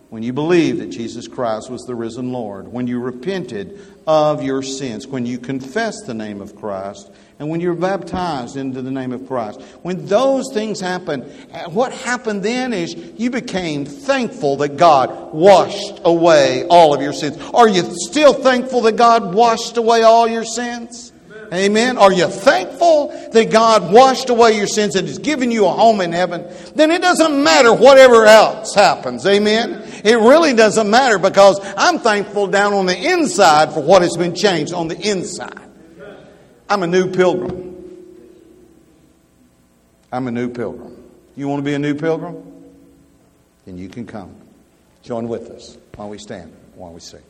When 0.10 0.24
you 0.24 0.34
believed 0.34 0.82
that 0.82 0.90
Jesus 0.90 1.28
Christ 1.28 1.70
was 1.70 1.84
the 1.84 1.96
risen 1.96 2.34
Lord, 2.34 2.68
when 2.68 2.86
you 2.86 3.00
repented 3.00 3.80
of 4.06 4.44
your 4.44 4.62
sins, 4.62 5.08
when 5.08 5.26
you 5.26 5.38
confessed 5.38 6.06
the 6.06 6.14
name 6.14 6.42
of 6.42 6.54
Christ, 6.54 7.10
and 7.40 7.50
when 7.50 7.60
you 7.62 7.70
were 7.70 7.76
baptized 7.76 8.56
into 8.58 8.82
the 8.82 8.92
name 8.92 9.14
of 9.14 9.26
Christ. 9.26 9.62
When 9.82 10.06
those 10.06 10.54
things 10.54 10.80
happened, 10.80 11.24
what 11.70 11.92
happened 11.92 12.44
then 12.44 12.74
is 12.74 12.94
you 12.94 13.32
became 13.32 13.86
thankful 13.86 14.58
that 14.58 14.78
God 14.78 15.34
washed 15.34 16.02
away 16.04 16.66
all 16.70 16.94
of 16.94 17.02
your 17.02 17.14
sins. 17.14 17.38
Are 17.54 17.68
you 17.68 17.84
still 18.08 18.34
thankful 18.34 18.82
that 18.82 18.98
God 18.98 19.34
washed 19.34 19.78
away 19.78 20.04
all 20.04 20.28
your 20.28 20.46
sins? 20.46 21.11
Amen. 21.54 21.98
Are 21.98 22.14
you 22.14 22.28
thankful 22.28 23.10
that 23.34 23.52
God 23.52 23.92
washed 23.92 24.30
away 24.30 24.56
your 24.56 24.68
sins 24.68 24.96
and 24.96 25.06
has 25.06 25.18
given 25.18 25.52
you 25.52 25.66
a 25.66 25.70
home 25.70 26.00
in 26.00 26.14
heaven? 26.14 26.46
Then 26.76 26.92
it 26.92 27.02
doesn't 27.02 27.44
matter 27.44 27.74
whatever 27.74 28.26
else 28.26 28.74
happens. 28.74 29.26
Amen. 29.26 29.84
It 30.06 30.16
really 30.16 30.54
doesn't 30.54 30.90
matter 30.90 31.20
because 31.20 31.60
I'm 31.76 32.00
thankful 32.00 32.48
down 32.48 32.74
on 32.74 32.86
the 32.86 32.98
inside 32.98 33.74
for 33.74 33.84
what 33.84 34.02
has 34.02 34.16
been 34.16 34.34
changed 34.34 34.74
on 34.74 34.88
the 34.88 34.98
inside. 34.98 35.60
I'm 36.70 36.84
a 36.84 36.88
new 36.88 37.12
pilgrim. 37.12 37.70
I'm 40.10 40.28
a 40.28 40.32
new 40.32 40.50
pilgrim. 40.50 41.04
You 41.36 41.50
want 41.50 41.60
to 41.60 41.64
be 41.64 41.74
a 41.74 41.80
new 41.80 41.96
pilgrim? 41.96 42.44
Then 43.66 43.78
you 43.78 43.90
can 43.90 44.06
come. 44.06 44.36
Join 45.04 45.28
with 45.28 45.50
us 45.50 45.78
while 45.96 46.08
we 46.08 46.18
stand, 46.18 46.54
while 46.76 46.94
we 46.94 47.02
sing. 47.02 47.22